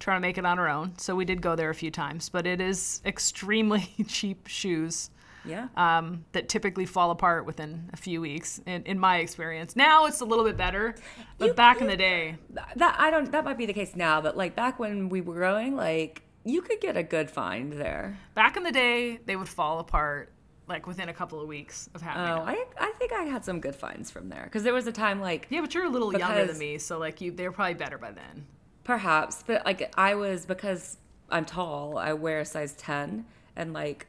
[0.00, 0.94] trying to make it on her own.
[0.98, 5.10] So we did go there a few times, but it is extremely cheap shoes
[5.44, 5.68] Yeah.
[5.76, 9.76] um, that typically fall apart within a few weeks in, in my experience.
[9.76, 10.94] Now it's a little bit better,
[11.38, 12.36] but You- back in the day,
[12.76, 15.34] that I don't that might be the case now, but like back when we were
[15.34, 18.16] growing, like you could get a good find there.
[18.34, 20.32] back in the day, they would fall apart
[20.66, 22.22] like within a couple of weeks of having.
[22.32, 24.92] Oh, I I think I had some good finds from there because there was a
[24.92, 27.52] time like yeah, but you're a little younger than me, so like you, they were
[27.52, 28.46] probably better by then.
[28.90, 30.96] Perhaps, but like I was because
[31.30, 33.24] I'm tall, I wear a size ten,
[33.54, 34.08] and like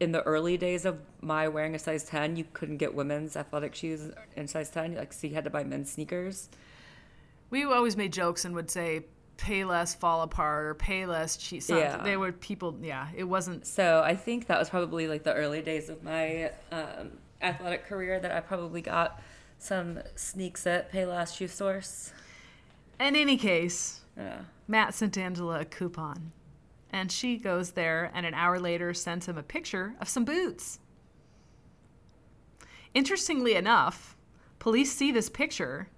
[0.00, 3.74] in the early days of my wearing a size ten, you couldn't get women's athletic
[3.74, 6.50] shoes in size ten, like so you had to buy men's sneakers.
[7.48, 9.06] We always made jokes and would say,
[9.38, 11.82] "Pay less, fall apart," or "Pay less, cheat." Something.
[11.82, 12.02] Yeah.
[12.02, 12.76] They were people.
[12.82, 13.66] Yeah, it wasn't.
[13.66, 18.20] So I think that was probably like the early days of my um, athletic career
[18.20, 19.22] that I probably got
[19.58, 22.12] some sneaks at Payless Shoe Source.
[23.00, 24.40] In any case, Yeah.
[24.68, 26.32] Matt sent Angela a coupon,
[26.90, 30.78] and she goes there, and an hour later sends him a picture of some boots.
[32.94, 34.16] Interestingly enough,
[34.58, 35.88] police see this picture,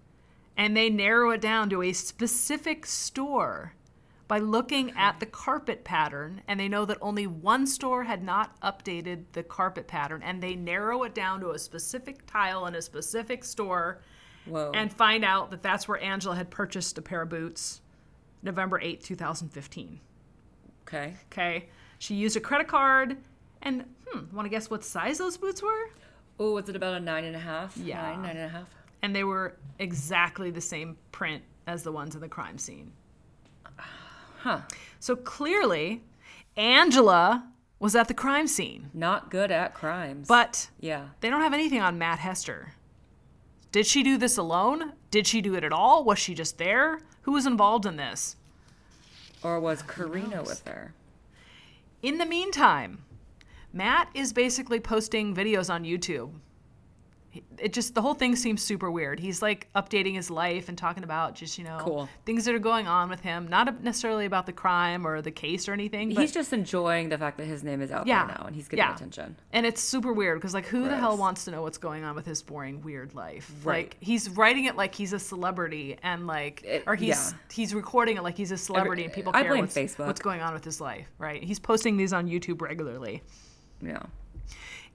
[0.56, 3.74] and they narrow it down to a specific store
[4.26, 8.58] by looking at the carpet pattern and they know that only one store had not
[8.62, 12.80] updated the carpet pattern and they narrow it down to a specific tile in a
[12.80, 14.00] specific store
[14.46, 14.70] Whoa.
[14.74, 17.82] and find out that that's where Angela had purchased a pair of boots
[18.44, 19.98] November 8, 2015.
[20.86, 21.14] okay.
[21.32, 21.68] Okay.
[21.98, 23.16] She used a credit card
[23.62, 25.90] and hmm, want to guess what size those boots were?
[26.38, 27.76] Oh, was it about a nine and a half?
[27.76, 28.02] Yeah.
[28.02, 28.68] Nine, nine and a half.
[29.02, 32.92] And they were exactly the same print as the ones in the crime scene.
[34.40, 34.60] Huh.
[35.00, 36.02] So clearly,
[36.56, 40.28] Angela was at the crime scene, Not good at crimes.
[40.28, 41.08] but yeah.
[41.20, 42.74] they don't have anything on Matt Hester.
[43.72, 44.92] Did she do this alone?
[45.10, 46.04] Did she do it at all?
[46.04, 47.00] Was she just there?
[47.24, 48.36] Who was involved in this?
[49.42, 50.94] Or was Karina with her?
[52.02, 53.04] In the meantime,
[53.72, 56.30] Matt is basically posting videos on YouTube.
[57.58, 59.18] It just the whole thing seems super weird.
[59.20, 62.08] He's like updating his life and talking about just you know Cool.
[62.26, 65.68] things that are going on with him, not necessarily about the crime or the case
[65.68, 66.14] or anything.
[66.14, 68.26] But He's just enjoying the fact that his name is out Yeah.
[68.26, 68.94] there now and he's getting Yeah.
[68.94, 69.36] attention.
[69.52, 72.14] And it's super weird because, like, who the hell wants to know what's going on
[72.14, 73.50] with his boring, weird life?
[73.64, 73.84] Right.
[73.86, 77.38] Like, he's writing it like he's a celebrity, and like, It- or he's yeah.
[77.52, 80.06] he's recording it like he's a celebrity, and people I care blame what's, Facebook.
[80.06, 81.42] what's going on with his life, right?
[81.42, 83.22] He's posting these on YouTube regularly.
[83.82, 84.02] Yeah.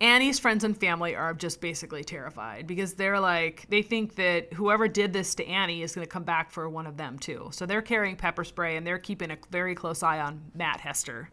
[0.02, 4.88] Annie's friends and family are just basically terrified because they're like, they think that whoever
[4.88, 7.50] did this to Annie is going to come back for one of them too.
[7.52, 11.30] So they're carrying pepper spray and they're keeping a very close eye on Matt Hester.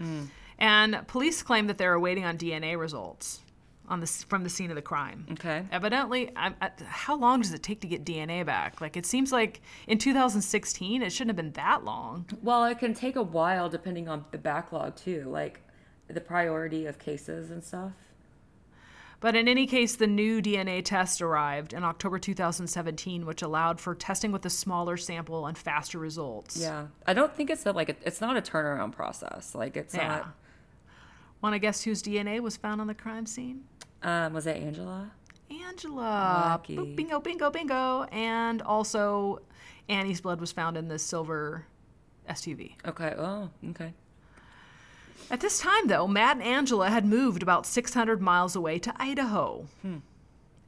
[0.00, 0.28] Mm.
[0.58, 3.42] And police claim that they're waiting on DNA results
[3.88, 5.26] on the, from the scene of the crime.
[5.32, 5.62] Okay.
[5.70, 8.80] Evidently, I'm, I, how long does it take to get DNA back?
[8.80, 12.26] Like, it seems like in 2016, it shouldn't have been that long.
[12.42, 15.60] Well, it can take a while depending on the backlog too, like
[16.08, 17.92] the priority of cases and stuff.
[19.18, 23.94] But in any case, the new DNA test arrived in October 2017, which allowed for
[23.94, 26.58] testing with a smaller sample and faster results.
[26.58, 26.88] Yeah.
[27.06, 29.54] I don't think it's a, like a, it's not a turnaround process.
[29.54, 30.08] Like it's Yeah.
[30.08, 30.34] not.
[31.40, 33.64] Want to guess whose DNA was found on the crime scene?
[34.02, 35.10] Um, was it Angela?
[35.50, 36.60] Angela.
[36.66, 38.02] Boop, bingo, bingo, bingo.
[38.12, 39.40] And also,
[39.88, 41.64] Annie's blood was found in the silver
[42.28, 42.74] SUV.
[42.86, 43.14] Okay.
[43.16, 43.92] Oh, okay.
[45.30, 49.66] At this time, though, Matt and Angela had moved about 600 miles away to Idaho
[49.82, 49.98] hmm.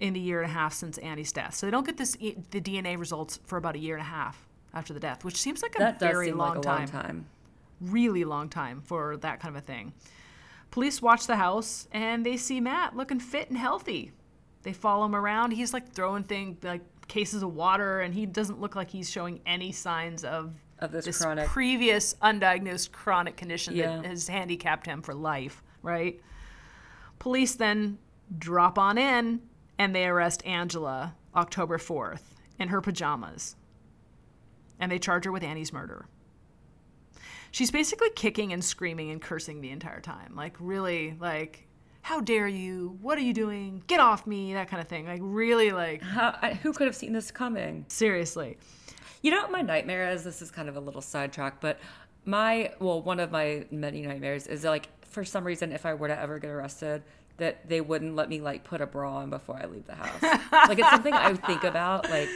[0.01, 1.55] in the year and a half since Annie's death.
[1.55, 4.09] So they don't get this e- the DNA results for about a year and a
[4.09, 6.63] half after the death, which seems like a That does very seem long like a
[6.63, 6.79] time.
[6.79, 7.27] long time.
[7.81, 9.93] Really long time for that kind of a thing.
[10.71, 14.13] Police watch the house and they see Matt looking fit and healthy.
[14.63, 15.53] They follow him around.
[15.53, 19.41] He's like throwing things like cases of water, and he doesn't look like he's showing
[19.47, 23.97] any signs of Of this this chronic- previous undiagnosed chronic condition Yeah.
[23.97, 26.21] that has handicapped him for life, right?
[27.19, 27.99] Police then
[28.39, 29.41] drop on in
[29.79, 32.23] and they arrest Angela October 4th
[32.59, 33.57] in her pajamas.
[34.79, 36.07] And they charge her with Annie's murder.
[37.51, 40.35] She's basically kicking and screaming and cursing the entire time.
[40.37, 41.67] Like, really, like,
[42.03, 42.99] how dare you?
[43.01, 43.83] What are you doing?
[43.87, 45.07] Get off me, that kind of thing.
[45.07, 47.85] Like, really, like, How, who could have seen this coming?
[47.89, 48.59] seriously.
[49.23, 50.25] You know what my nightmare is?
[50.25, 51.79] This is kind of a little sidetrack, but
[52.25, 56.09] my well, one of my many nightmares is like for some reason if I were
[56.09, 57.03] to ever get arrested,
[57.39, 60.23] that they wouldn't let me like put a bra on before I leave the house.
[60.69, 62.29] like it's something I think about like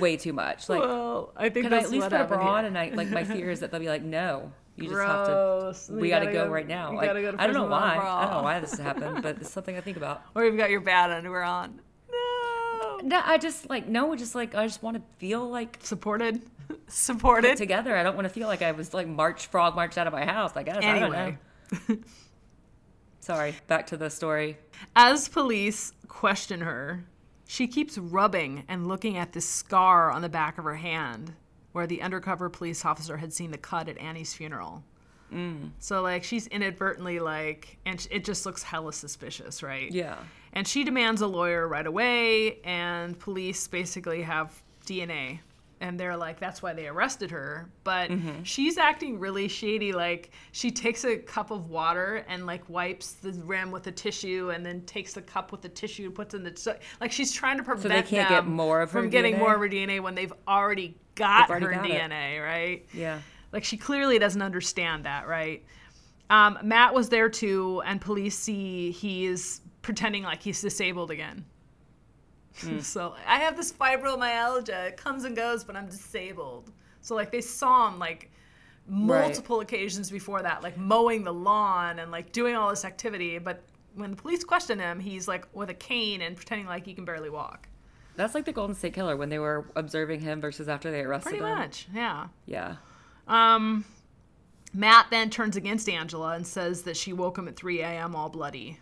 [0.00, 0.68] way too much.
[0.68, 2.58] Like Well, I think could I at least put a bra on?
[2.64, 2.66] here.
[2.68, 5.76] And I like my fear is that they'll be like, no, You Gross.
[5.76, 6.00] just have to.
[6.00, 6.92] We got to gotta go, right now.
[6.92, 8.06] gotta go I don't know prison without a why.
[8.08, 10.22] I don't know why this happened, but it's something I think about.
[10.34, 11.80] Or you've got your bad underwear on.
[13.02, 13.20] No.
[13.24, 16.42] I just like no, just like I just want to feel like Supported.
[16.88, 17.56] Supported.
[17.56, 17.96] together.
[17.96, 20.24] I don't want to feel like I was like march frog marched out of my
[20.24, 20.52] house.
[20.56, 20.78] I guess.
[20.78, 21.18] I don't know.
[21.18, 21.38] Anyway.
[23.20, 23.54] Sorry.
[23.66, 24.56] Back to the story.
[24.94, 27.04] As police question her,
[27.46, 31.32] she keeps rubbing and looking at this scar on the back of her hand
[31.72, 34.82] where the undercover police officer had seen the cut at Annie's funeral.
[35.32, 35.72] Mm.
[35.78, 39.90] So, like, she's inadvertently, like, and it just looks hella suspicious, right?
[39.92, 40.16] Yeah.
[40.56, 45.40] And she demands a lawyer right away, and police basically have DNA.
[45.82, 47.68] And they're like, that's why they arrested her.
[47.84, 48.10] But
[48.44, 49.92] she's acting really shady.
[49.92, 54.50] Like, she takes a cup of water and, like, wipes the rim with a tissue
[54.54, 56.56] and then takes the cup with the tissue, and puts in the.
[56.56, 59.38] So, like, she's trying to prevent can't get them more of her from getting DNA?
[59.40, 62.10] more of her DNA when they've already got They've already her got it.
[62.10, 62.86] DNA, right?
[62.94, 63.20] Yeah.
[63.52, 65.64] Like she clearly doesn't understand that, right?
[66.30, 71.44] Um, Matt was there too, and police see he's pretending like he's disabled again.
[72.58, 72.78] Hmm.
[72.80, 74.88] so I have this fibromyalgia.
[74.88, 76.72] It comes and goes, but I'm disabled.
[77.00, 78.30] So like they saw him like
[78.88, 83.38] multiple occasions before that, like mowing the lawn and like doing all this activity.
[83.38, 83.62] But
[83.94, 87.04] when the police question him, he's like with a cane and pretending like he can
[87.04, 87.68] barely walk.
[88.16, 91.30] That's like the Golden State Killer when they were observing him versus after they arrested
[91.30, 91.50] Pretty him.
[91.58, 92.28] much, yeah.
[92.46, 92.76] Yeah.
[93.28, 93.84] Um,
[94.72, 98.16] Matt then turns against Angela and says that she woke him at 3 a.m.
[98.16, 98.80] all bloody.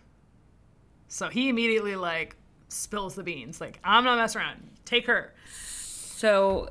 [1.09, 2.37] So he immediately like
[2.69, 3.61] spills the beans.
[3.61, 4.69] Like I'm not messing around.
[4.85, 5.33] Take her.
[6.17, 6.71] So,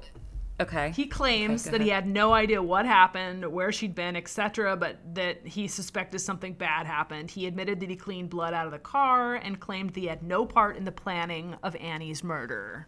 [0.59, 0.91] okay.
[0.95, 4.97] He claims Okay, that he had no idea what happened, where she'd been, etc., but
[5.15, 7.29] that he suspected something bad happened.
[7.31, 10.23] He admitted that he cleaned blood out of the car and claimed that he had
[10.23, 12.87] no part in the planning of Annie's murder.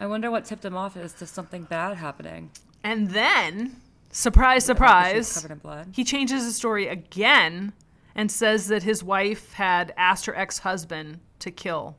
[0.00, 2.50] I wonder what tipped him off as to something bad happening.
[2.82, 3.76] And then,
[4.10, 5.88] surprise, The fact that she was surprise, Covered in blood.
[5.92, 7.72] he changes his story again
[8.14, 11.96] and says that his wife had asked her ex-husband to kill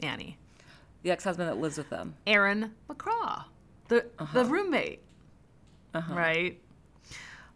[0.00, 0.38] Annie.
[1.02, 2.14] The ex-husband that lives with them.
[2.26, 3.44] Aaron McCraw,
[3.88, 4.44] the the uh-huh.
[4.44, 5.02] roommate,
[5.94, 6.14] uh-huh.
[6.14, 6.60] right?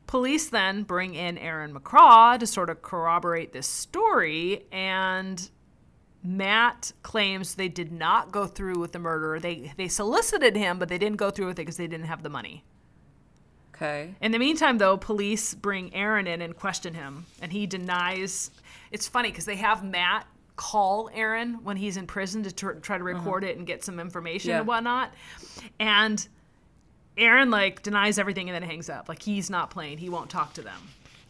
[0.07, 5.51] Police then bring in Aaron McCraw to sort of corroborate this story, and
[6.23, 9.39] Matt claims they did not go through with the murder.
[9.39, 12.23] They they solicited him, but they didn't go through with it because they didn't have
[12.23, 12.65] the money.
[13.81, 14.15] Okay.
[14.21, 18.51] In the meantime, though, police bring Aaron in and question him, and he denies.
[18.91, 20.27] It's funny because they have Matt
[20.57, 23.15] call Aaron when he's in prison to tr- try to uh-huh.
[23.15, 24.59] record it and get some information Yeah.
[24.59, 25.15] and whatnot.
[25.79, 26.27] And
[27.17, 29.09] Aaron like denies everything and then hangs up.
[29.09, 29.97] Like he's not playing.
[29.97, 30.79] He won't talk to them.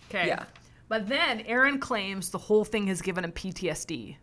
[0.09, 0.27] Okay.
[0.27, 0.45] Yeah.
[0.89, 4.17] But then Aaron claims the whole thing has given him PTSD.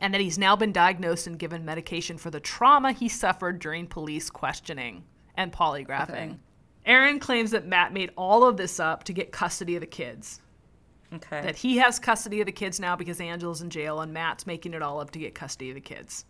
[0.00, 3.86] And that he's now been diagnosed and given medication for the trauma he suffered during
[3.86, 5.04] police questioning
[5.36, 6.10] and polygraphing.
[6.10, 6.36] Okay.
[6.86, 10.40] Aaron claims that Matt made all of this up to get custody of the kids.
[11.12, 11.40] Okay.
[11.42, 14.74] That he has custody of the kids now because Angela's in jail and Matt's making
[14.74, 16.24] it all up to get custody of the kids.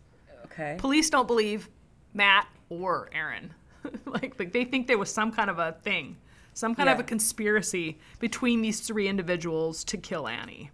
[0.45, 0.75] okay.
[0.79, 1.69] Police don't believe
[2.13, 3.53] Matt or Aaron.
[4.05, 6.17] like, like they think there was some kind of a thing,
[6.53, 10.71] some kind of a conspiracy between these three individuals to kill Annie.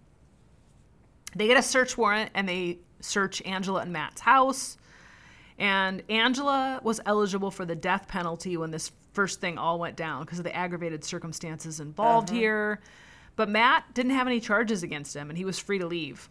[1.34, 4.76] They get a search warrant and they search Angela and Matt's house.
[5.58, 10.24] And Angela was eligible for the death penalty when this first thing all went down
[10.24, 12.38] because of the aggravated circumstances involved uh-huh.
[12.38, 12.80] here.
[13.36, 16.28] But Matt didn't have any charges against him and he was free to leave.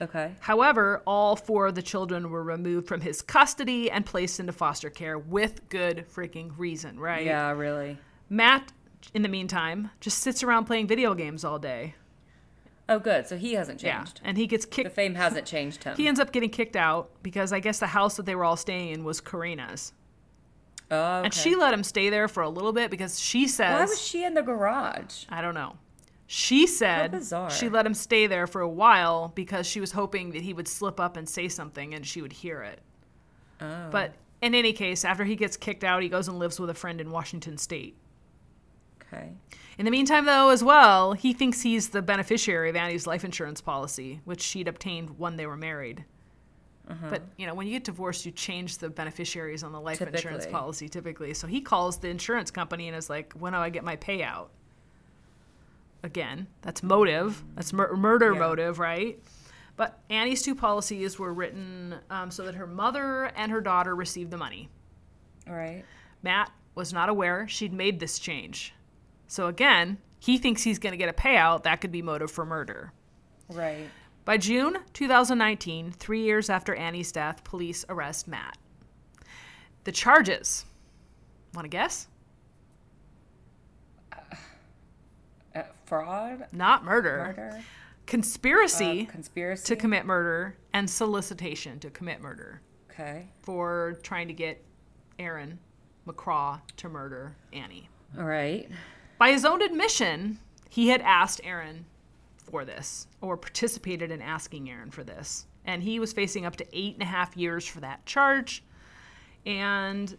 [0.00, 0.32] Okay.
[0.40, 4.90] However, all four of the children were removed from his custody and placed into foster
[4.90, 7.24] care with good freaking reason, right?
[7.24, 7.96] Yeah, really.
[8.28, 8.72] Matt,
[9.14, 11.94] in the meantime, just sits around playing video games all day.
[12.88, 13.26] Oh, good.
[13.26, 14.20] So he hasn't changed.
[14.22, 14.28] Yeah.
[14.28, 14.88] And he gets kicked.
[14.88, 15.96] The fame hasn't changed him.
[15.96, 18.56] He ends up getting kicked out because I guess the house that they were all
[18.56, 19.92] staying in was Karina's.
[20.90, 21.24] Oh, okay.
[21.24, 23.72] And she let him stay there for a little bit because she says.
[23.72, 25.24] Why was she in the garage?
[25.28, 25.76] I don't know.
[26.28, 27.50] She said bizarre.
[27.50, 30.66] she let him stay there for a while because she was hoping that he would
[30.66, 32.80] slip up and say something and she would hear it.
[33.60, 33.90] Oh.
[33.90, 36.74] But in any case, after he gets kicked out, he goes and lives with a
[36.74, 37.96] friend in Washington state.
[39.02, 39.30] Okay.
[39.78, 43.60] In the meantime, though, as well, he thinks he's the beneficiary of Annie's life insurance
[43.60, 46.04] policy, which she'd obtained when they were married.
[46.88, 47.06] Uh-huh.
[47.10, 50.46] But you know, when you get divorced, you change the beneficiaries on the life insurance
[50.46, 51.34] policy typically.
[51.34, 54.48] So he calls the insurance company and is like, "When do I get my payout?"
[56.02, 57.42] Again, that's motive.
[57.56, 58.38] That's mur- murder Yeah.
[58.38, 59.18] motive, right?
[59.76, 64.30] But Annie's two policies were written um, so that her mother and her daughter received
[64.30, 64.68] the money.
[65.48, 65.84] All right.
[66.22, 68.72] Matt was not aware she'd made this change.
[69.26, 72.46] So again, he thinks he's going to get a payout that could be motive for
[72.46, 72.92] murder.
[73.50, 73.88] Right.
[74.26, 78.58] By June 2019, three years after Annie's death, police arrest Matt.
[79.84, 80.64] The charges.
[81.54, 82.08] Want to guess?
[84.12, 87.62] Uh, fraud, not murder, murder,
[88.06, 89.64] conspiracy uh, conspiracy.
[89.64, 92.60] to commit murder, and solicitation to commit murder
[92.90, 93.28] okay.
[93.38, 94.60] for trying to get
[95.20, 95.56] Aaron
[96.04, 97.88] McCraw to murder Annie.
[98.18, 98.68] All right.
[99.18, 101.86] By his own admission, he had asked Aaron
[102.50, 105.46] for this, or participated in asking Aaron for this.
[105.64, 108.62] And he was facing up to eight and a half years for that charge.
[109.44, 110.16] And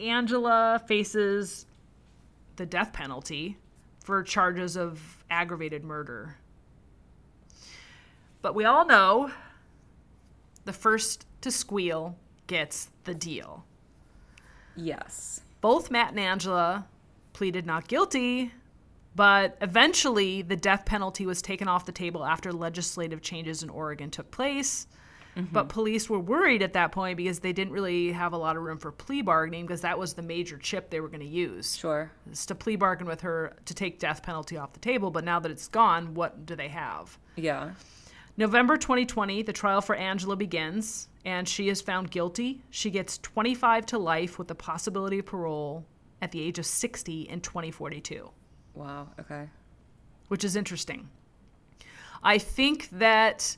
[0.00, 1.66] Angela faces
[2.56, 3.56] the death penalty
[4.04, 6.36] for charges of aggravated murder.
[8.42, 9.30] But we all know
[10.64, 12.16] the first to squeal
[12.46, 13.64] gets the deal.
[14.76, 15.40] Yes.
[15.60, 16.86] Both Matt and Angela
[17.32, 18.52] pleaded not guilty,
[19.14, 24.10] but eventually the death penalty was taken off the table after legislative changes in Oregon
[24.10, 24.86] took place.
[25.36, 28.62] But police were worried at that point because they didn't really have a lot of
[28.62, 31.76] room for plea bargaining because that was the major chip they were going to use.
[31.76, 32.10] Sure.
[32.30, 35.40] Is to plea bargain with her to take death penalty off the table, but now
[35.40, 37.18] that it's gone, what do they have?
[37.34, 37.72] Yeah.
[38.36, 42.62] November 2020, the trial for Angela begins, and she is found guilty.
[42.70, 45.84] She gets 25 to life with the possibility of parole
[46.22, 48.30] at the age of 60 in 2042,
[48.74, 49.08] Wow.
[49.20, 49.48] Okay.
[50.28, 51.08] which is interesting.
[52.22, 53.56] I think that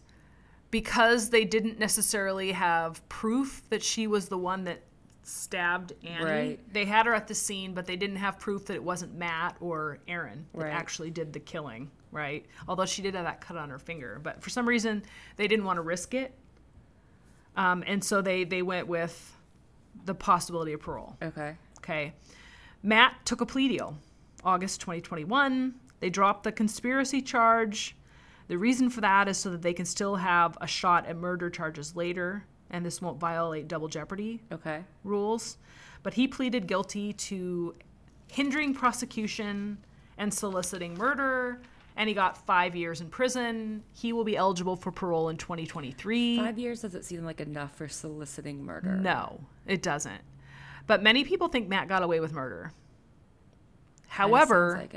[0.73, 4.83] because they didn't necessarily have proof that she was the one that
[5.23, 6.73] stabbed Annie, Right.
[6.73, 9.57] they had her at the scene, but they didn't have proof that it wasn't Matt
[9.61, 10.73] or Aaron that Right.
[10.73, 12.45] actually did the killing, right?
[12.69, 15.03] Although she did have that cut on her finger, but for some reason
[15.37, 16.35] they didn't want to risk it,
[17.57, 19.37] um, and so they they went with
[20.05, 21.17] the possibility of parole.
[21.23, 21.57] Okay.
[21.79, 22.13] Okay.
[22.83, 23.97] Matt took a plea deal.
[24.47, 25.75] August 2021.
[26.01, 27.97] They dropped the conspiracy charge.
[28.49, 31.51] The reason for that is so that they can still have a shot at murder
[31.51, 34.85] charges later, and this won't violate double jeopardy Okay.
[35.03, 35.59] rules.
[36.05, 37.75] But he pleaded guilty to
[38.31, 39.79] hindering prosecution
[40.17, 41.61] and soliciting murder,
[41.97, 43.83] and he got five years in prison.
[43.93, 46.39] He will be eligible for parole in 2023.
[46.39, 48.95] Five years doesn't seem like enough for soliciting murder.
[48.97, 50.21] No, it doesn't.
[50.87, 52.71] But many people think Matt got away with murder.
[54.17, 54.95] However, like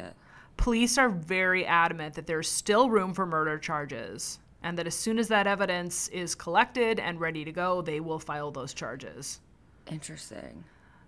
[0.58, 5.20] police are very adamant that there's still room for murder charges and that as soon
[5.20, 9.40] as that evidence is collected and ready to go, they will file those charges.
[9.90, 10.64] Interesting.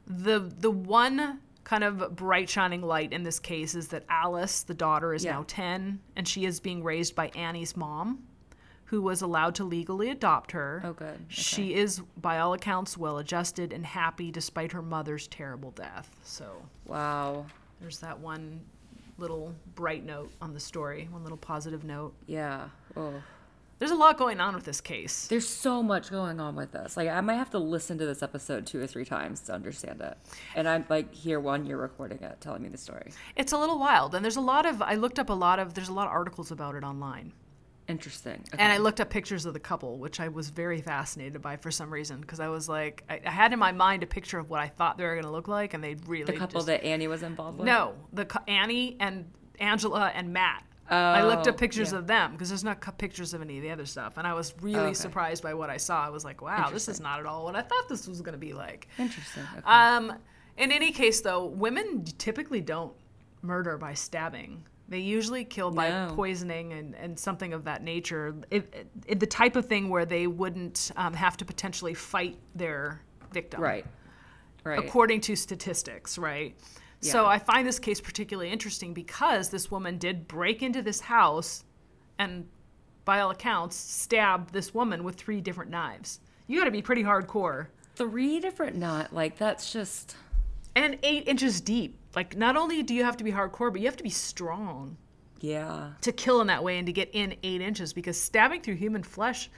[0.07, 4.73] The the one kind of bright shining light in this case is that Alice, the
[4.73, 5.33] daughter, is Yeah.
[5.33, 8.23] now 10 and she is being raised by Annie's mom,
[8.85, 10.81] who was allowed to legally adopt her.
[10.83, 11.07] Oh, good.
[11.13, 11.23] Okay.
[11.29, 16.09] She is, by all accounts, well adjusted and happy despite her mother's terrible death.
[16.23, 17.45] So Wow.
[17.81, 18.61] There's that one
[19.17, 22.13] little bright note on the story, one little positive note.
[22.27, 22.69] Yeah.
[22.95, 23.21] Oh.
[23.79, 25.25] There's a lot going on with this case.
[25.27, 26.95] There's so much going on with this.
[26.95, 30.01] Like I might have to listen to this episode two or three times to understand
[30.01, 30.15] it.
[30.55, 33.11] And I'm like here one you're recording it, telling me the story.
[33.35, 34.83] It's a little wild, and there's a lot of.
[34.83, 35.73] I looked up a lot of.
[35.73, 37.33] There's a lot of articles about it online,
[37.91, 38.43] Interesting.
[38.53, 38.63] Okay.
[38.63, 41.69] and I looked up pictures of the couple, which I was very fascinated by for
[41.71, 44.49] some reason, because I was like, I, I had in my mind a picture of
[44.49, 46.67] what I thought they were going to look like, and they really the couple just,
[46.67, 47.65] that Annie was involved with.
[47.67, 49.25] No, the Annie and
[49.59, 50.63] Angela and Matt.
[50.89, 51.99] Oh, I looked Oh, up pictures yeah.
[51.99, 54.53] of them because there's not pictures of any of the other stuff, and I was
[54.61, 54.93] really Okay.
[54.93, 56.05] surprised by what I saw.
[56.05, 58.33] I was like, "Wow, this is not at all what I thought this was going
[58.33, 59.43] to be like." Interesting.
[59.57, 59.61] Okay.
[59.65, 60.13] Um,
[60.57, 62.93] in any case, though, women typically don't
[63.41, 64.65] murder by stabbing.
[64.91, 66.11] They usually kill by No.
[66.13, 68.35] poisoning and, and something of that nature.
[68.51, 73.01] It, it, the type of thing where they wouldn't um, have to potentially fight their
[73.31, 73.85] victim right.
[74.65, 74.77] Right.
[74.77, 76.57] according to statistics, right?
[77.01, 77.11] Yeah.
[77.13, 81.63] So I find this case particularly interesting because this woman did break into this house
[82.19, 82.45] and,
[83.05, 86.19] by all accounts, stab this woman with three different knives.
[86.47, 87.67] You got to be pretty hardcore.
[87.95, 89.13] Three different knives?
[89.13, 90.17] like that's just
[90.75, 91.97] And eight inches deep.
[92.15, 94.97] Like, not only do you have to be hardcore, but you have to be strong
[95.39, 95.91] yeah.
[96.01, 99.03] to kill in that way and to get in eight inches because stabbing through human
[99.03, 99.49] flesh,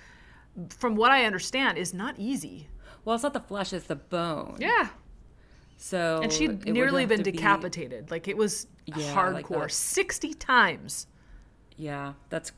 [0.69, 2.67] from what I understand, is not easy.
[3.05, 4.57] Well, it's not the flesh; it's the bone.
[4.59, 4.89] Yeah.
[5.77, 8.11] So And she'd nearly been to be- decapitated.
[8.11, 9.63] Like, it was Yeah, hardcore.
[9.63, 9.71] that.
[9.71, 11.07] 60 times.
[11.75, 12.51] yeah, that's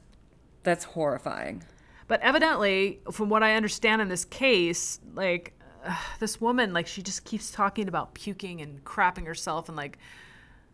[0.63, 1.63] that's horrifying.
[2.07, 5.53] But evidently, from what I understand in this case, like
[5.85, 9.97] uh, this woman, like she just keeps talking about puking and crapping herself, and like,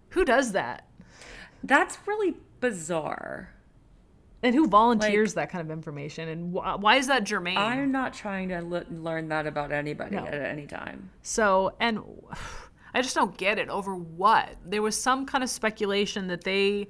[0.10, 0.88] who does that?
[1.64, 3.50] That's really bizarre.
[4.44, 6.28] And who volunteers that kind of information?
[6.28, 7.58] And wh- why is that germane?
[7.60, 10.26] I'm not trying to le- learn that about anybody No.
[10.26, 11.12] at any time.
[11.22, 12.00] So, and
[12.94, 13.70] I just don't get it.
[13.70, 14.50] Over what?
[14.66, 16.88] There was some kind of speculation that they,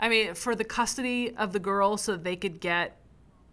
[0.00, 2.96] I mean, for the custody of the girl so that they could get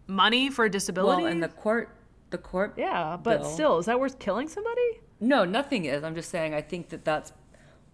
[0.07, 1.23] money for a disability.
[1.23, 1.89] Well, and the court,
[2.29, 2.73] the court.
[2.77, 5.01] yeah, but bill- still, is that worth killing somebody?
[5.19, 6.03] No, nothing is.
[6.03, 6.53] I'm just saying.
[6.53, 7.31] I think that that's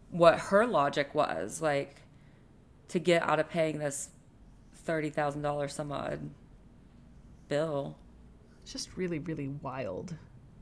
[0.10, 1.62] what her logic was.
[1.62, 2.02] Like
[2.90, 4.10] to get out of paying this
[4.74, 6.30] thirty thousand dollars some odd
[7.48, 7.98] bill.
[8.64, 10.16] It's just really, really wild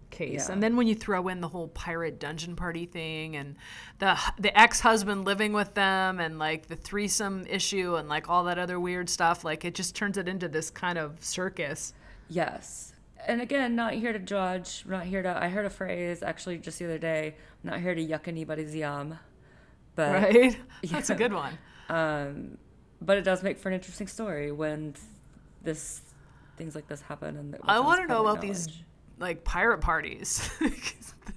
[0.09, 0.47] case.
[0.47, 0.53] Yeah.
[0.53, 3.55] And then when you throw in the whole pirate dungeon party thing and
[3.99, 8.57] the the ex-husband living with them and like the threesome issue and like all that
[8.57, 11.93] other weird stuff, like it just turns it into this kind of circus.
[12.29, 12.93] Yes.
[13.27, 14.83] And again, not here to judge.
[14.87, 15.37] Not here to.
[15.43, 17.35] I heard a phrase actually just the other day.
[17.63, 19.19] I'm not here to yuck anybody's yum,
[19.95, 20.57] but Right?
[20.89, 21.57] That's a good one.
[21.89, 22.57] um,
[23.01, 24.93] but it does make for an interesting story when
[25.61, 26.01] this
[26.57, 27.37] things like this happen.
[27.37, 28.83] And I want to know about these knowledge.
[29.19, 30.49] Like pirate parties.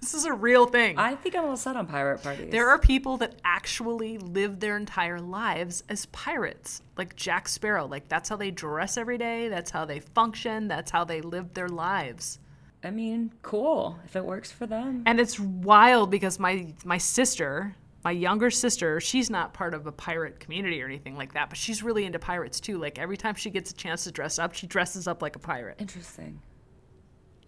[0.01, 0.99] this is a real thing.
[0.99, 2.51] I think I'm all set on pirate parties.
[2.51, 7.87] There are people that actually live their entire lives as pirates, like Jack Sparrow.
[7.87, 9.49] Like that's how they dress every day.
[9.49, 10.68] That's how they function.
[10.68, 12.39] That's how they live their lives.
[12.85, 15.03] I mean, cool if it works for them.
[15.07, 19.93] And it's wild because my my sister, my younger sister, she's not part of a
[19.93, 22.78] pirate community or anything like that, but she's really into pirates too.
[22.78, 25.39] Like every time she gets a chance to dress up, she dresses up like a
[25.39, 25.76] pirate.
[25.78, 26.41] Interesting.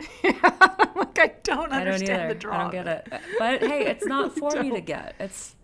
[0.24, 2.34] like I don't I don't understand either.
[2.34, 2.57] the draw.
[2.57, 3.09] I don't get it.
[3.38, 4.86] But hey, it's not for me to don't.
[4.86, 5.14] get.
[5.20, 5.55] It's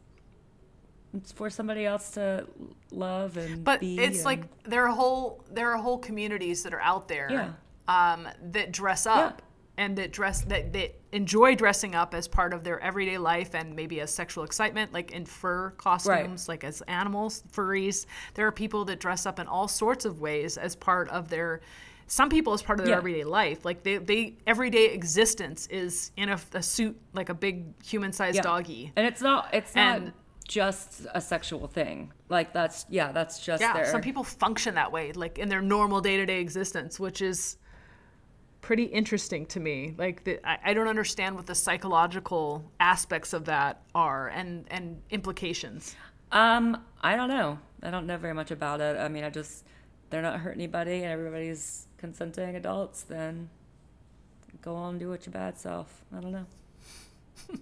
[1.15, 2.47] it's for somebody else to
[2.93, 6.81] love and But it's and- like there are whole there are whole communities that are
[6.81, 7.53] out there Yeah.
[7.89, 9.43] um, that dress up
[9.77, 13.75] and that dress that, that enjoy dressing up as part of their everyday life and
[13.75, 18.07] maybe as sexual excitement, like in fur costumes, like as animals, furries.
[18.35, 21.61] There are people that dress up in all sorts of ways as part of their
[22.13, 22.99] some people as part of their Yeah.
[22.99, 23.65] everyday life.
[23.65, 28.35] Like they, they everyday existence is in a, a suit like a big human sized
[28.35, 28.43] Yeah.
[28.43, 28.93] doggy.
[28.97, 30.03] And it's not it's not
[30.49, 32.13] just a sexual thing.
[32.29, 35.63] Like that's yeah, that's just yeah their some people function that way like in their
[35.63, 37.57] normal day-to-day existence which is
[38.61, 43.45] pretty interesting to me like the, I, I don't understand what the psychological aspects of
[43.45, 45.95] that are and and implications
[46.33, 47.59] Um, I don't know.
[47.83, 48.97] I don't know very much about it.
[48.99, 49.65] I mean, I just
[50.11, 53.51] they're not hurt anybody and everybody's consenting adults, then
[54.63, 56.03] go on and do it your bad self.
[56.17, 56.47] I don't know.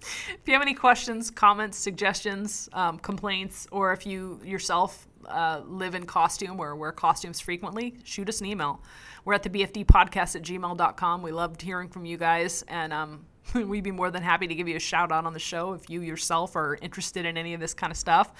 [0.00, 5.94] if you have any questions comments suggestions um, complaints or if you yourself uh, live
[5.94, 8.82] in costume or wear costumes frequently shoot us an email
[9.24, 13.24] we're at the bfd podcast at gmail.com we loved hearing from you guys and um,
[13.54, 15.88] we'd be more than happy to give you a shout out on the show if
[15.88, 18.32] you yourself are interested in any of this kind of stuff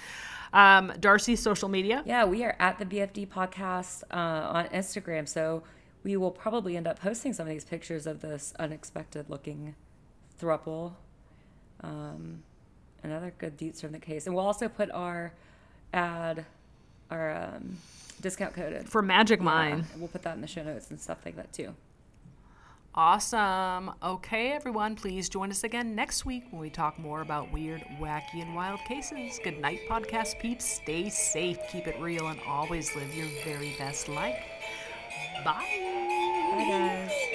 [0.53, 5.63] um, darcy's social media Yeah, we are at the BFD podcast uh, on Instagram, so
[6.03, 9.75] we will probably end up posting some of these pictures of this unexpected looking
[10.39, 10.93] thruple.
[11.81, 12.43] Um,
[13.03, 15.33] another good deets from the case, and we'll also put our
[15.93, 16.45] ad,
[17.09, 17.77] our um,
[18.21, 18.87] discount code.
[18.87, 19.41] for magic
[19.91, 21.73] Yeah, we'll put that in the show notes and stuff like that too.
[22.95, 23.91] Awesome.
[24.03, 28.41] Okay, everyone, please join us again next week when we talk more about weird, wacky,
[28.41, 29.39] and wild cases.
[29.43, 30.63] Good night, podcast peeps.
[30.65, 34.37] Stay safe, keep it real, and always live your very best life.
[35.43, 35.65] Bye.
[36.51, 37.32] Bye guys.